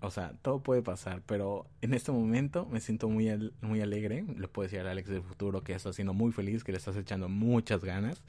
O 0.00 0.10
sea, 0.10 0.32
todo 0.42 0.60
puede 0.62 0.80
pasar, 0.82 1.22
pero 1.26 1.66
en 1.82 1.92
este 1.92 2.12
momento 2.12 2.66
me 2.66 2.80
siento 2.80 3.08
muy, 3.08 3.52
muy 3.60 3.80
alegre. 3.80 4.24
Le 4.36 4.46
puedo 4.46 4.68
decir 4.68 4.86
a 4.86 4.90
Alex 4.90 5.08
del 5.08 5.22
futuro 5.22 5.62
que 5.64 5.72
está 5.72 5.92
siendo 5.92 6.14
muy 6.14 6.30
feliz, 6.30 6.62
que 6.62 6.72
le 6.72 6.78
estás 6.78 6.96
echando 6.96 7.28
muchas 7.28 7.82
ganas 7.82 8.22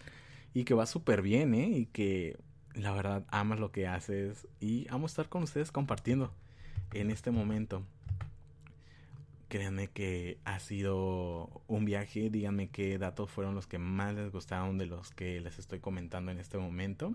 y 0.53 0.63
que 0.63 0.73
va 0.73 0.87
súper 0.87 1.21
bien, 1.21 1.53
¿eh? 1.53 1.67
Y 1.69 1.85
que 1.85 2.39
la 2.73 2.91
verdad 2.91 3.23
amas 3.29 3.59
lo 3.59 3.71
que 3.71 3.87
haces 3.87 4.47
y 4.59 4.87
amo 4.89 5.05
estar 5.05 5.29
con 5.29 5.43
ustedes 5.43 5.71
compartiendo 5.71 6.33
en 6.93 7.11
este 7.11 7.29
momento. 7.29 7.83
Créanme 9.47 9.87
que 9.89 10.39
ha 10.45 10.59
sido 10.59 11.61
un 11.67 11.85
viaje. 11.85 12.31
Díganme 12.31 12.69
qué 12.69 12.97
datos 12.97 13.29
fueron 13.29 13.53
los 13.53 13.67
que 13.67 13.77
más 13.77 14.15
les 14.15 14.31
gustaron 14.31 14.79
de 14.79 14.87
los 14.87 15.11
que 15.11 15.39
les 15.39 15.59
estoy 15.59 15.79
comentando 15.79 16.31
en 16.31 16.39
este 16.39 16.57
momento. 16.57 17.13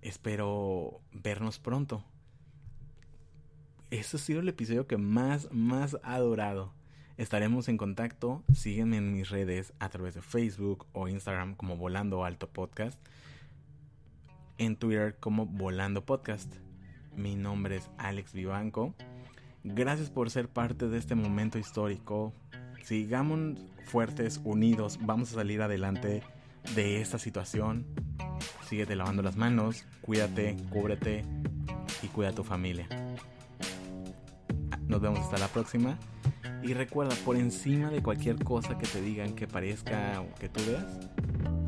Espero 0.00 1.00
vernos 1.12 1.58
pronto 1.58 2.04
este 3.90 4.16
ha 4.16 4.20
sido 4.20 4.40
el 4.40 4.48
episodio 4.48 4.86
que 4.86 4.96
más, 4.96 5.48
más 5.50 5.96
ha 6.02 6.14
adorado. 6.14 6.72
Estaremos 7.16 7.68
en 7.68 7.76
contacto. 7.76 8.44
Sígueme 8.54 8.98
en 8.98 9.12
mis 9.12 9.30
redes 9.30 9.72
a 9.78 9.88
través 9.88 10.14
de 10.14 10.22
Facebook 10.22 10.86
o 10.92 11.08
Instagram 11.08 11.54
como 11.54 11.76
Volando 11.76 12.24
Alto 12.24 12.48
Podcast. 12.48 12.98
En 14.58 14.76
Twitter 14.76 15.16
como 15.18 15.46
Volando 15.46 16.04
Podcast. 16.04 16.54
Mi 17.16 17.34
nombre 17.34 17.76
es 17.76 17.90
Alex 17.98 18.32
Vivanco. 18.32 18.94
Gracias 19.64 20.10
por 20.10 20.30
ser 20.30 20.48
parte 20.48 20.88
de 20.88 20.98
este 20.98 21.14
momento 21.14 21.58
histórico. 21.58 22.32
Sigamos 22.84 23.58
fuertes, 23.84 24.40
unidos. 24.44 24.98
Vamos 25.02 25.32
a 25.32 25.36
salir 25.36 25.62
adelante 25.62 26.22
de 26.74 27.00
esta 27.00 27.18
situación. 27.18 27.86
Síguete 28.68 28.94
lavando 28.94 29.22
las 29.22 29.36
manos. 29.36 29.84
Cuídate, 30.02 30.56
cúbrete 30.70 31.24
y 32.02 32.06
cuida 32.08 32.28
a 32.28 32.34
tu 32.34 32.44
familia. 32.44 32.86
Nos 34.88 35.00
vemos 35.00 35.20
hasta 35.20 35.38
la 35.38 35.48
próxima. 35.48 35.98
Y 36.62 36.74
recuerda, 36.74 37.14
por 37.24 37.36
encima 37.36 37.90
de 37.90 38.02
cualquier 38.02 38.42
cosa 38.42 38.76
que 38.78 38.86
te 38.86 39.00
digan 39.00 39.34
que 39.34 39.46
parezca 39.46 40.20
o 40.20 40.34
que 40.38 40.48
tú 40.48 40.60
veas, 40.66 40.98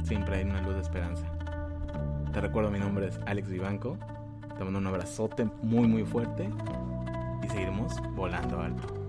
siempre 0.05 0.39
hay 0.39 0.45
una 0.45 0.61
luz 0.63 0.75
de 0.75 0.81
esperanza. 0.81 1.31
Te 2.33 2.41
recuerdo, 2.41 2.71
mi 2.71 2.79
nombre 2.79 3.07
es 3.09 3.21
Alex 3.27 3.49
Vivanco. 3.49 3.99
Te 4.57 4.65
mando 4.65 4.79
un 4.79 4.87
abrazote 4.87 5.47
muy 5.63 5.87
muy 5.87 6.05
fuerte 6.05 6.51
y 7.45 7.49
seguiremos 7.49 7.95
volando 8.15 8.61
alto. 8.61 9.00